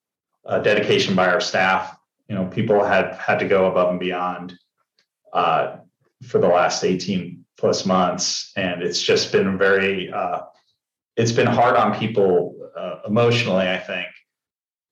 uh, 0.46 0.60
dedication 0.60 1.16
by 1.16 1.28
our 1.28 1.42
staff. 1.42 1.96
You 2.28 2.36
know, 2.36 2.46
people 2.46 2.84
had 2.84 3.13
had 3.16 3.40
to 3.40 3.48
go 3.48 3.70
above 3.70 3.92
and 3.92 4.00
beyond 4.00 4.58
uh, 5.34 5.78
for 6.24 6.40
the 6.40 6.48
last 6.48 6.84
18 6.84 7.46
plus 7.58 7.86
months, 7.86 8.52
and 8.56 8.82
it's 8.82 9.02
just 9.02 9.32
been 9.32 9.58
very. 9.58 10.12
Uh, 10.12 10.42
it's 11.16 11.32
been 11.32 11.48
hard 11.48 11.76
on 11.76 11.98
people 11.98 12.56
uh, 12.78 13.00
emotionally, 13.08 13.68
I 13.68 13.80
think, 13.80 14.08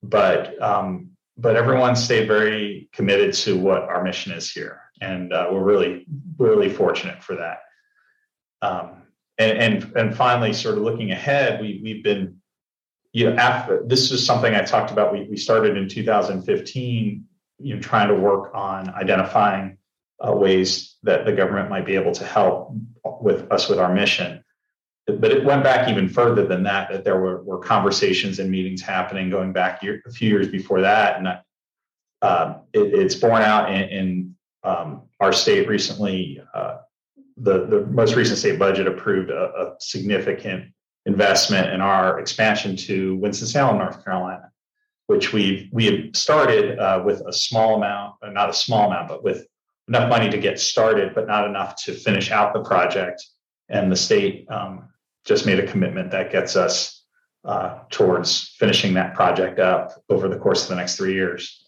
but 0.02 0.60
um, 0.62 1.14
but 1.38 1.56
everyone 1.56 1.95
stayed 1.95 2.28
very 2.28 2.89
committed 2.93 3.34
to 3.34 3.58
what 3.58 3.84
our 3.84 4.04
mission 4.04 4.32
is 4.32 4.52
here, 4.52 4.82
and 5.02 5.34
uh, 5.34 5.48
we're 5.52 5.63
really 5.63 6.06
really 6.38 6.69
fortunate 6.69 7.24
for 7.24 7.36
that. 7.36 7.60
Um, 8.62 9.04
and 9.38 9.58
and 9.58 9.95
and 9.98 10.15
finally, 10.15 10.54
sort 10.54 10.78
of 10.78 10.84
looking 10.84 11.12
ahead, 11.12 11.60
we 11.60 11.82
we've 11.84 12.04
been 12.04 12.38
you 13.12 13.30
know 13.30 13.36
after 13.36 13.84
this 13.86 14.12
is 14.12 14.26
something 14.26 14.56
I 14.56 14.62
talked 14.62 14.91
about. 14.91 15.12
We 15.12 15.28
we 15.30 15.38
started 15.38 15.76
in 15.76 15.89
2015, 15.89 17.26
you 17.60 17.76
know, 17.76 17.82
trying 17.82 18.08
to 18.08 18.15
work 18.15 18.52
on 18.54 18.89
identifying 18.93 19.78
uh, 20.26 20.32
ways 20.32 20.95
that 21.04 21.26
the 21.26 21.34
government 21.34 21.69
might 21.69 21.86
be 21.86 21.95
able 21.95 22.13
to 22.13 22.26
help 22.26 22.71
with 23.04 23.52
us 23.52 23.67
with 23.67 23.80
our 23.80 23.93
mission 23.93 24.44
but 25.05 25.31
it 25.31 25.43
went 25.43 25.63
back 25.63 25.87
even 25.87 26.09
further 26.09 26.45
than 26.45 26.63
that 26.63 26.91
that 26.91 27.03
there 27.03 27.19
were, 27.19 27.43
were 27.43 27.59
conversations 27.59 28.39
and 28.39 28.49
meetings 28.49 28.81
happening 28.81 29.29
going 29.29 29.53
back 29.53 29.83
year, 29.83 30.01
a 30.05 30.11
few 30.11 30.29
years 30.29 30.47
before 30.47 30.81
that. 30.81 31.17
And 31.17 31.27
uh, 32.21 32.55
it, 32.73 32.93
it's 32.93 33.15
borne 33.15 33.43
out 33.43 33.71
in, 33.71 33.81
in 33.89 34.35
um, 34.63 35.03
our 35.19 35.31
state 35.31 35.67
recently 35.67 36.41
uh, 36.53 36.77
the, 37.37 37.65
the 37.65 37.85
most 37.87 38.15
recent 38.15 38.39
state 38.39 38.57
budget 38.57 38.87
approved 38.87 39.29
a, 39.29 39.53
a 39.53 39.75
significant 39.79 40.71
investment 41.05 41.71
in 41.71 41.81
our 41.81 42.19
expansion 42.19 42.75
to 42.75 43.17
winston-salem 43.17 43.77
north 43.77 44.03
carolina 44.03 44.49
which 45.07 45.33
we 45.33 45.69
we 45.71 46.09
started 46.15 46.79
uh, 46.79 47.03
with 47.05 47.21
a 47.27 47.33
small 47.33 47.75
amount 47.75 48.15
uh, 48.23 48.29
not 48.29 48.49
a 48.49 48.53
small 48.53 48.87
amount 48.87 49.09
but 49.09 49.23
with 49.23 49.45
enough 49.87 50.09
money 50.09 50.29
to 50.29 50.37
get 50.37 50.59
started 50.59 51.13
but 51.13 51.27
not 51.27 51.47
enough 51.47 51.75
to 51.83 51.93
finish 51.93 52.31
out 52.31 52.53
the 52.53 52.61
project. 52.61 53.23
And 53.69 53.91
the 53.91 53.95
state 53.95 54.45
um, 54.49 54.89
just 55.25 55.45
made 55.45 55.59
a 55.59 55.67
commitment 55.67 56.11
that 56.11 56.31
gets 56.31 56.55
us 56.55 57.03
uh, 57.43 57.79
towards 57.89 58.55
finishing 58.57 58.93
that 58.95 59.13
project 59.13 59.59
up 59.59 60.03
over 60.09 60.27
the 60.27 60.38
course 60.38 60.63
of 60.63 60.69
the 60.69 60.75
next 60.75 60.95
three 60.95 61.13
years. 61.13 61.63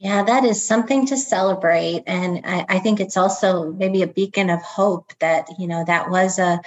Yeah, 0.00 0.22
that 0.24 0.44
is 0.44 0.64
something 0.64 1.06
to 1.06 1.16
celebrate. 1.16 2.04
And 2.06 2.42
I, 2.44 2.64
I, 2.68 2.78
think 2.78 3.00
it's 3.00 3.16
also 3.16 3.72
maybe 3.72 4.02
a 4.02 4.06
beacon 4.06 4.48
of 4.48 4.62
hope 4.62 5.12
that, 5.18 5.48
you 5.58 5.66
know, 5.66 5.84
that 5.84 6.08
was 6.08 6.38
a, 6.38 6.60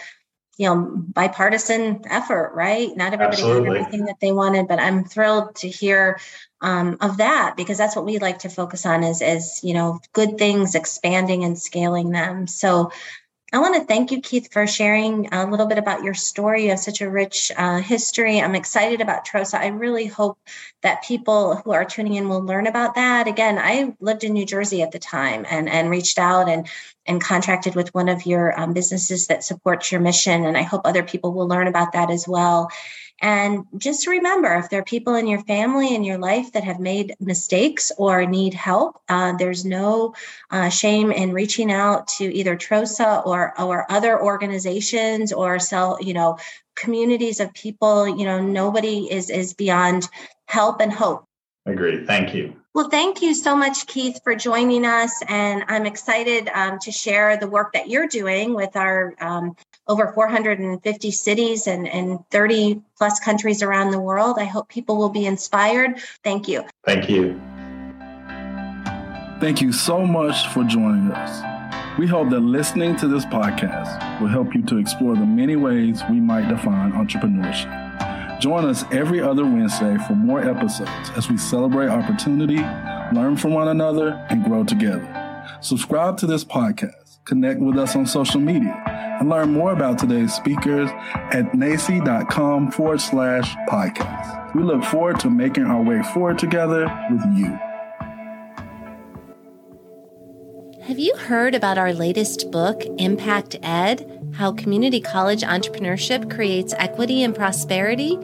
you 0.57 0.67
know, 0.67 0.75
bipartisan 0.97 2.01
effort, 2.09 2.51
right? 2.53 2.89
Not 2.95 3.13
everybody 3.13 3.37
Absolutely. 3.37 3.69
had 3.69 3.77
everything 3.77 4.05
that 4.05 4.19
they 4.19 4.33
wanted, 4.33 4.67
but 4.67 4.79
I'm 4.79 5.05
thrilled 5.05 5.55
to 5.55 5.69
hear 5.69 6.19
um, 6.59 6.97
of 6.99 7.17
that 7.17 7.55
because 7.55 7.77
that's 7.77 7.95
what 7.95 8.05
we 8.05 8.19
like 8.19 8.39
to 8.39 8.49
focus 8.49 8.85
on 8.85 9.03
is, 9.03 9.21
is, 9.21 9.61
you 9.63 9.73
know, 9.73 9.99
good 10.11 10.37
things, 10.37 10.75
expanding 10.75 11.45
and 11.45 11.57
scaling 11.57 12.11
them. 12.11 12.47
So 12.47 12.91
I 13.53 13.59
want 13.59 13.75
to 13.75 13.83
thank 13.83 14.11
you, 14.11 14.21
Keith, 14.21 14.51
for 14.53 14.65
sharing 14.65 15.33
a 15.33 15.45
little 15.45 15.65
bit 15.65 15.77
about 15.77 16.03
your 16.03 16.13
story 16.13 16.69
of 16.69 16.79
such 16.79 17.01
a 17.01 17.09
rich 17.09 17.51
uh, 17.57 17.79
history. 17.79 18.39
I'm 18.39 18.55
excited 18.55 19.01
about 19.01 19.25
TROSA. 19.25 19.59
I 19.59 19.67
really 19.67 20.05
hope 20.05 20.39
that 20.83 21.03
people 21.03 21.57
who 21.57 21.71
are 21.71 21.83
tuning 21.83 22.13
in 22.13 22.29
will 22.29 22.41
learn 22.41 22.65
about 22.65 22.95
that. 22.95 23.27
Again, 23.27 23.59
I 23.59 23.93
lived 23.99 24.23
in 24.23 24.31
New 24.31 24.45
Jersey 24.45 24.81
at 24.81 24.93
the 24.93 24.99
time 24.99 25.45
and, 25.49 25.67
and 25.67 25.89
reached 25.89 26.17
out 26.17 26.47
and, 26.47 26.65
and 27.05 27.21
contracted 27.21 27.75
with 27.75 27.93
one 27.93 28.09
of 28.09 28.25
your 28.25 28.59
um, 28.59 28.73
businesses 28.73 29.27
that 29.27 29.43
supports 29.43 29.91
your 29.91 30.01
mission. 30.01 30.45
And 30.45 30.57
I 30.57 30.61
hope 30.61 30.81
other 30.83 31.03
people 31.03 31.33
will 31.33 31.47
learn 31.47 31.67
about 31.67 31.93
that 31.93 32.09
as 32.11 32.27
well. 32.27 32.69
And 33.21 33.65
just 33.77 34.07
remember 34.07 34.55
if 34.55 34.69
there 34.69 34.79
are 34.79 34.83
people 34.83 35.13
in 35.13 35.27
your 35.27 35.41
family 35.41 35.93
in 35.93 36.03
your 36.03 36.17
life 36.17 36.53
that 36.53 36.63
have 36.63 36.79
made 36.79 37.15
mistakes 37.19 37.91
or 37.97 38.25
need 38.25 38.55
help, 38.55 38.99
uh, 39.09 39.33
there's 39.37 39.63
no 39.63 40.15
uh, 40.49 40.69
shame 40.69 41.11
in 41.11 41.31
reaching 41.31 41.71
out 41.71 42.07
to 42.17 42.23
either 42.33 42.55
TROSA 42.55 43.21
or, 43.23 43.53
or 43.61 43.91
other 43.91 44.19
organizations 44.19 45.31
or 45.31 45.59
sell, 45.59 45.99
you 46.01 46.15
know, 46.15 46.39
communities 46.75 47.39
of 47.39 47.53
people. 47.53 48.07
You 48.07 48.25
know, 48.25 48.41
nobody 48.41 49.11
is 49.11 49.29
is 49.29 49.53
beyond 49.53 50.09
help 50.47 50.81
and 50.81 50.91
hope. 50.91 51.25
Agreed. 51.67 52.07
Thank 52.07 52.33
you. 52.33 52.60
Well, 52.73 52.87
thank 52.89 53.21
you 53.21 53.33
so 53.33 53.53
much, 53.53 53.85
Keith, 53.85 54.21
for 54.23 54.33
joining 54.33 54.85
us. 54.85 55.21
And 55.27 55.65
I'm 55.67 55.85
excited 55.85 56.49
um, 56.53 56.79
to 56.79 56.91
share 56.91 57.35
the 57.35 57.47
work 57.47 57.73
that 57.73 57.89
you're 57.89 58.07
doing 58.07 58.53
with 58.53 58.77
our 58.77 59.13
um, 59.19 59.57
over 59.89 60.13
450 60.13 61.11
cities 61.11 61.67
and, 61.67 61.85
and 61.85 62.19
30 62.29 62.81
plus 62.97 63.19
countries 63.19 63.61
around 63.61 63.91
the 63.91 63.99
world. 63.99 64.37
I 64.39 64.45
hope 64.45 64.69
people 64.69 64.95
will 64.95 65.09
be 65.09 65.25
inspired. 65.25 65.99
Thank 66.23 66.47
you. 66.47 66.63
Thank 66.85 67.09
you. 67.09 67.39
Thank 69.41 69.61
you 69.61 69.73
so 69.73 70.05
much 70.05 70.47
for 70.49 70.63
joining 70.63 71.11
us. 71.11 71.97
We 71.99 72.07
hope 72.07 72.29
that 72.29 72.39
listening 72.39 72.95
to 72.97 73.07
this 73.07 73.25
podcast 73.25 74.21
will 74.21 74.29
help 74.29 74.55
you 74.55 74.63
to 74.63 74.77
explore 74.77 75.15
the 75.15 75.25
many 75.25 75.57
ways 75.57 76.01
we 76.09 76.21
might 76.21 76.47
define 76.47 76.93
entrepreneurship. 76.93 77.80
Join 78.41 78.65
us 78.65 78.83
every 78.91 79.21
other 79.21 79.43
Wednesday 79.43 79.97
for 80.07 80.15
more 80.15 80.41
episodes 80.43 81.11
as 81.15 81.29
we 81.29 81.37
celebrate 81.37 81.89
opportunity, 81.89 82.57
learn 83.13 83.37
from 83.37 83.53
one 83.53 83.67
another, 83.67 84.25
and 84.31 84.43
grow 84.43 84.63
together. 84.63 85.45
Subscribe 85.61 86.17
to 86.17 86.25
this 86.25 86.43
podcast, 86.43 87.23
connect 87.25 87.59
with 87.59 87.77
us 87.77 87.95
on 87.95 88.07
social 88.07 88.41
media, 88.41 88.73
and 89.19 89.29
learn 89.29 89.53
more 89.53 89.73
about 89.73 89.99
today's 89.99 90.33
speakers 90.33 90.89
at 91.13 91.51
nacce.com 91.51 92.71
forward 92.71 92.99
slash 92.99 93.55
podcast. 93.69 94.55
We 94.55 94.63
look 94.63 94.83
forward 94.85 95.19
to 95.19 95.29
making 95.29 95.65
our 95.65 95.83
way 95.83 96.01
forward 96.01 96.39
together 96.39 96.91
with 97.11 97.21
you. 97.37 97.59
Have 100.81 100.97
you 100.97 101.15
heard 101.15 101.53
about 101.53 101.77
our 101.77 101.93
latest 101.93 102.49
book, 102.49 102.81
Impact 102.97 103.55
Ed 103.61 104.33
How 104.33 104.51
Community 104.51 104.99
College 104.99 105.43
Entrepreneurship 105.43 106.33
Creates 106.33 106.73
Equity 106.79 107.21
and 107.21 107.35
Prosperity? 107.35 108.17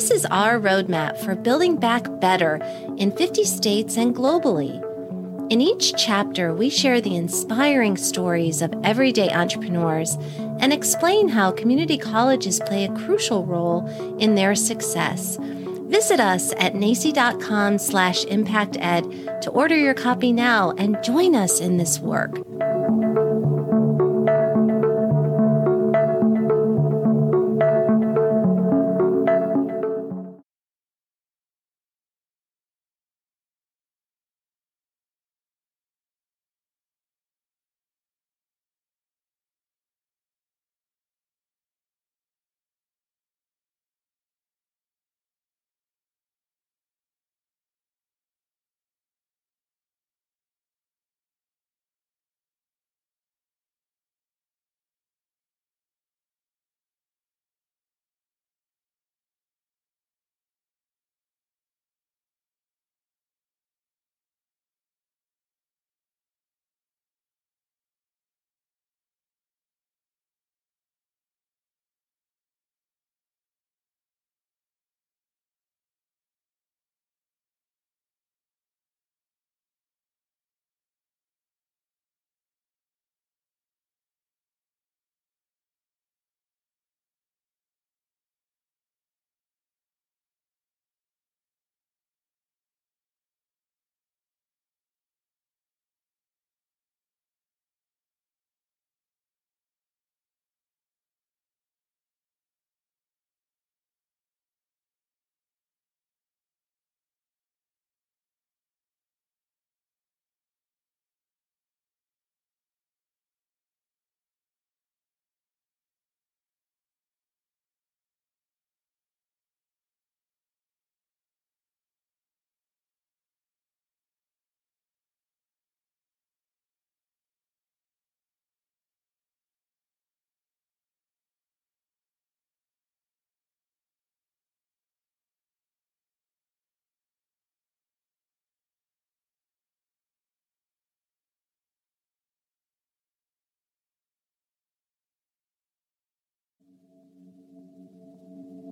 This 0.00 0.10
is 0.10 0.26
our 0.30 0.58
roadmap 0.58 1.18
for 1.18 1.34
building 1.34 1.76
back 1.76 2.06
better 2.20 2.58
in 2.96 3.12
50 3.12 3.44
states 3.44 3.98
and 3.98 4.16
globally. 4.16 4.82
In 5.52 5.60
each 5.60 5.92
chapter, 5.94 6.54
we 6.54 6.70
share 6.70 7.02
the 7.02 7.16
inspiring 7.16 7.98
stories 7.98 8.62
of 8.62 8.72
everyday 8.82 9.28
entrepreneurs 9.28 10.16
and 10.58 10.72
explain 10.72 11.28
how 11.28 11.52
community 11.52 11.98
colleges 11.98 12.60
play 12.64 12.86
a 12.86 12.94
crucial 12.94 13.44
role 13.44 13.86
in 14.18 14.36
their 14.36 14.54
success. 14.54 15.36
Visit 15.38 16.18
us 16.18 16.54
at 16.56 16.72
nacce.com 16.72 17.76
slash 17.76 18.24
impacted 18.24 19.04
to 19.42 19.50
order 19.50 19.76
your 19.76 19.92
copy 19.92 20.32
now 20.32 20.70
and 20.78 20.96
join 21.04 21.34
us 21.34 21.60
in 21.60 21.76
this 21.76 22.00
work. 22.00 22.38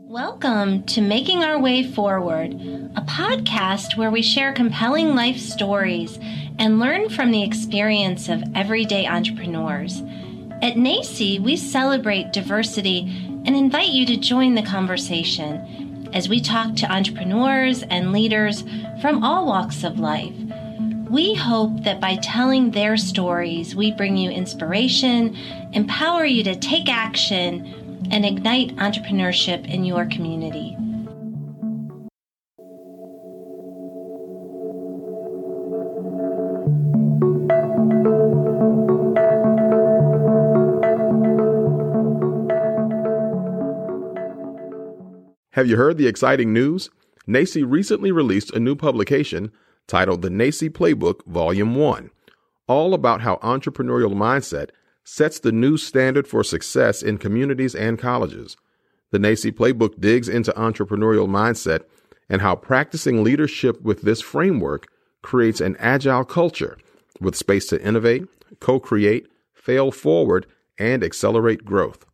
Welcome 0.08 0.84
to 0.84 1.02
Making 1.02 1.44
Our 1.44 1.60
Way 1.60 1.82
Forward, 1.82 2.54
a 2.96 3.02
podcast 3.02 3.98
where 3.98 4.10
we 4.10 4.22
share 4.22 4.54
compelling 4.54 5.14
life 5.14 5.36
stories 5.36 6.18
and 6.58 6.80
learn 6.80 7.10
from 7.10 7.30
the 7.30 7.42
experience 7.42 8.30
of 8.30 8.42
everyday 8.54 9.06
entrepreneurs. 9.06 10.00
At 10.62 10.76
NACCE, 10.78 11.40
we 11.40 11.58
celebrate 11.58 12.32
diversity 12.32 13.00
and 13.44 13.54
invite 13.54 13.90
you 13.90 14.06
to 14.06 14.16
join 14.16 14.54
the 14.54 14.62
conversation 14.62 16.08
as 16.14 16.26
we 16.26 16.40
talk 16.40 16.74
to 16.76 16.90
entrepreneurs 16.90 17.82
and 17.82 18.10
leaders 18.10 18.64
from 19.02 19.22
all 19.22 19.44
walks 19.44 19.84
of 19.84 20.00
life. 20.00 20.32
We 21.10 21.34
hope 21.34 21.84
that 21.84 22.00
by 22.00 22.16
telling 22.16 22.70
their 22.70 22.96
stories, 22.96 23.76
we 23.76 23.92
bring 23.92 24.16
you 24.16 24.30
inspiration, 24.30 25.36
empower 25.74 26.24
you 26.24 26.42
to 26.44 26.56
take 26.56 26.88
action, 26.88 27.77
and 28.10 28.24
ignite 28.24 28.74
entrepreneurship 28.76 29.68
in 29.68 29.84
your 29.84 30.06
community. 30.06 30.76
Have 45.58 45.66
you 45.66 45.76
heard 45.76 45.96
the 45.96 46.06
exciting 46.06 46.52
news? 46.52 46.88
NACCE 47.26 47.64
recently 47.68 48.12
released 48.12 48.52
a 48.52 48.60
new 48.60 48.76
publication 48.76 49.50
titled 49.88 50.22
The 50.22 50.30
NACCE 50.30 50.70
Playbook 50.70 51.26
Volume 51.26 51.74
1, 51.74 52.10
all 52.68 52.94
about 52.94 53.22
how 53.22 53.38
entrepreneurial 53.42 54.14
mindset 54.14 54.70
sets 55.08 55.40
the 55.40 55.50
new 55.50 55.78
standard 55.78 56.28
for 56.28 56.44
success 56.44 57.02
in 57.02 57.16
communities 57.16 57.74
and 57.74 57.98
colleges. 57.98 58.58
The 59.10 59.18
NACCE 59.18 59.52
Playbook 59.52 59.98
digs 59.98 60.28
into 60.28 60.52
entrepreneurial 60.52 61.26
mindset 61.26 61.84
and 62.28 62.42
how 62.42 62.54
practicing 62.54 63.24
leadership 63.24 63.80
with 63.80 64.02
this 64.02 64.20
framework 64.20 64.86
creates 65.22 65.62
an 65.62 65.76
agile 65.78 66.26
culture 66.26 66.76
with 67.22 67.36
space 67.36 67.66
to 67.68 67.82
innovate, 67.82 68.28
co 68.60 68.78
create, 68.78 69.28
fail 69.54 69.90
forward, 69.90 70.46
and 70.78 71.02
accelerate 71.02 71.64
growth. 71.64 72.04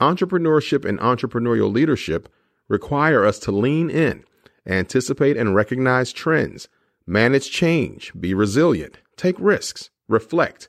Entrepreneurship 0.00 0.84
and 0.84 1.00
entrepreneurial 1.00 1.70
leadership 1.70 2.28
require 2.68 3.26
us 3.26 3.40
to 3.40 3.50
lean 3.50 3.90
in, 3.90 4.22
anticipate 4.64 5.36
and 5.36 5.56
recognize 5.56 6.12
trends, 6.12 6.68
manage 7.08 7.50
change, 7.50 8.12
be 8.18 8.34
resilient, 8.34 8.98
take 9.16 9.36
risks, 9.40 9.90
reflect, 10.06 10.68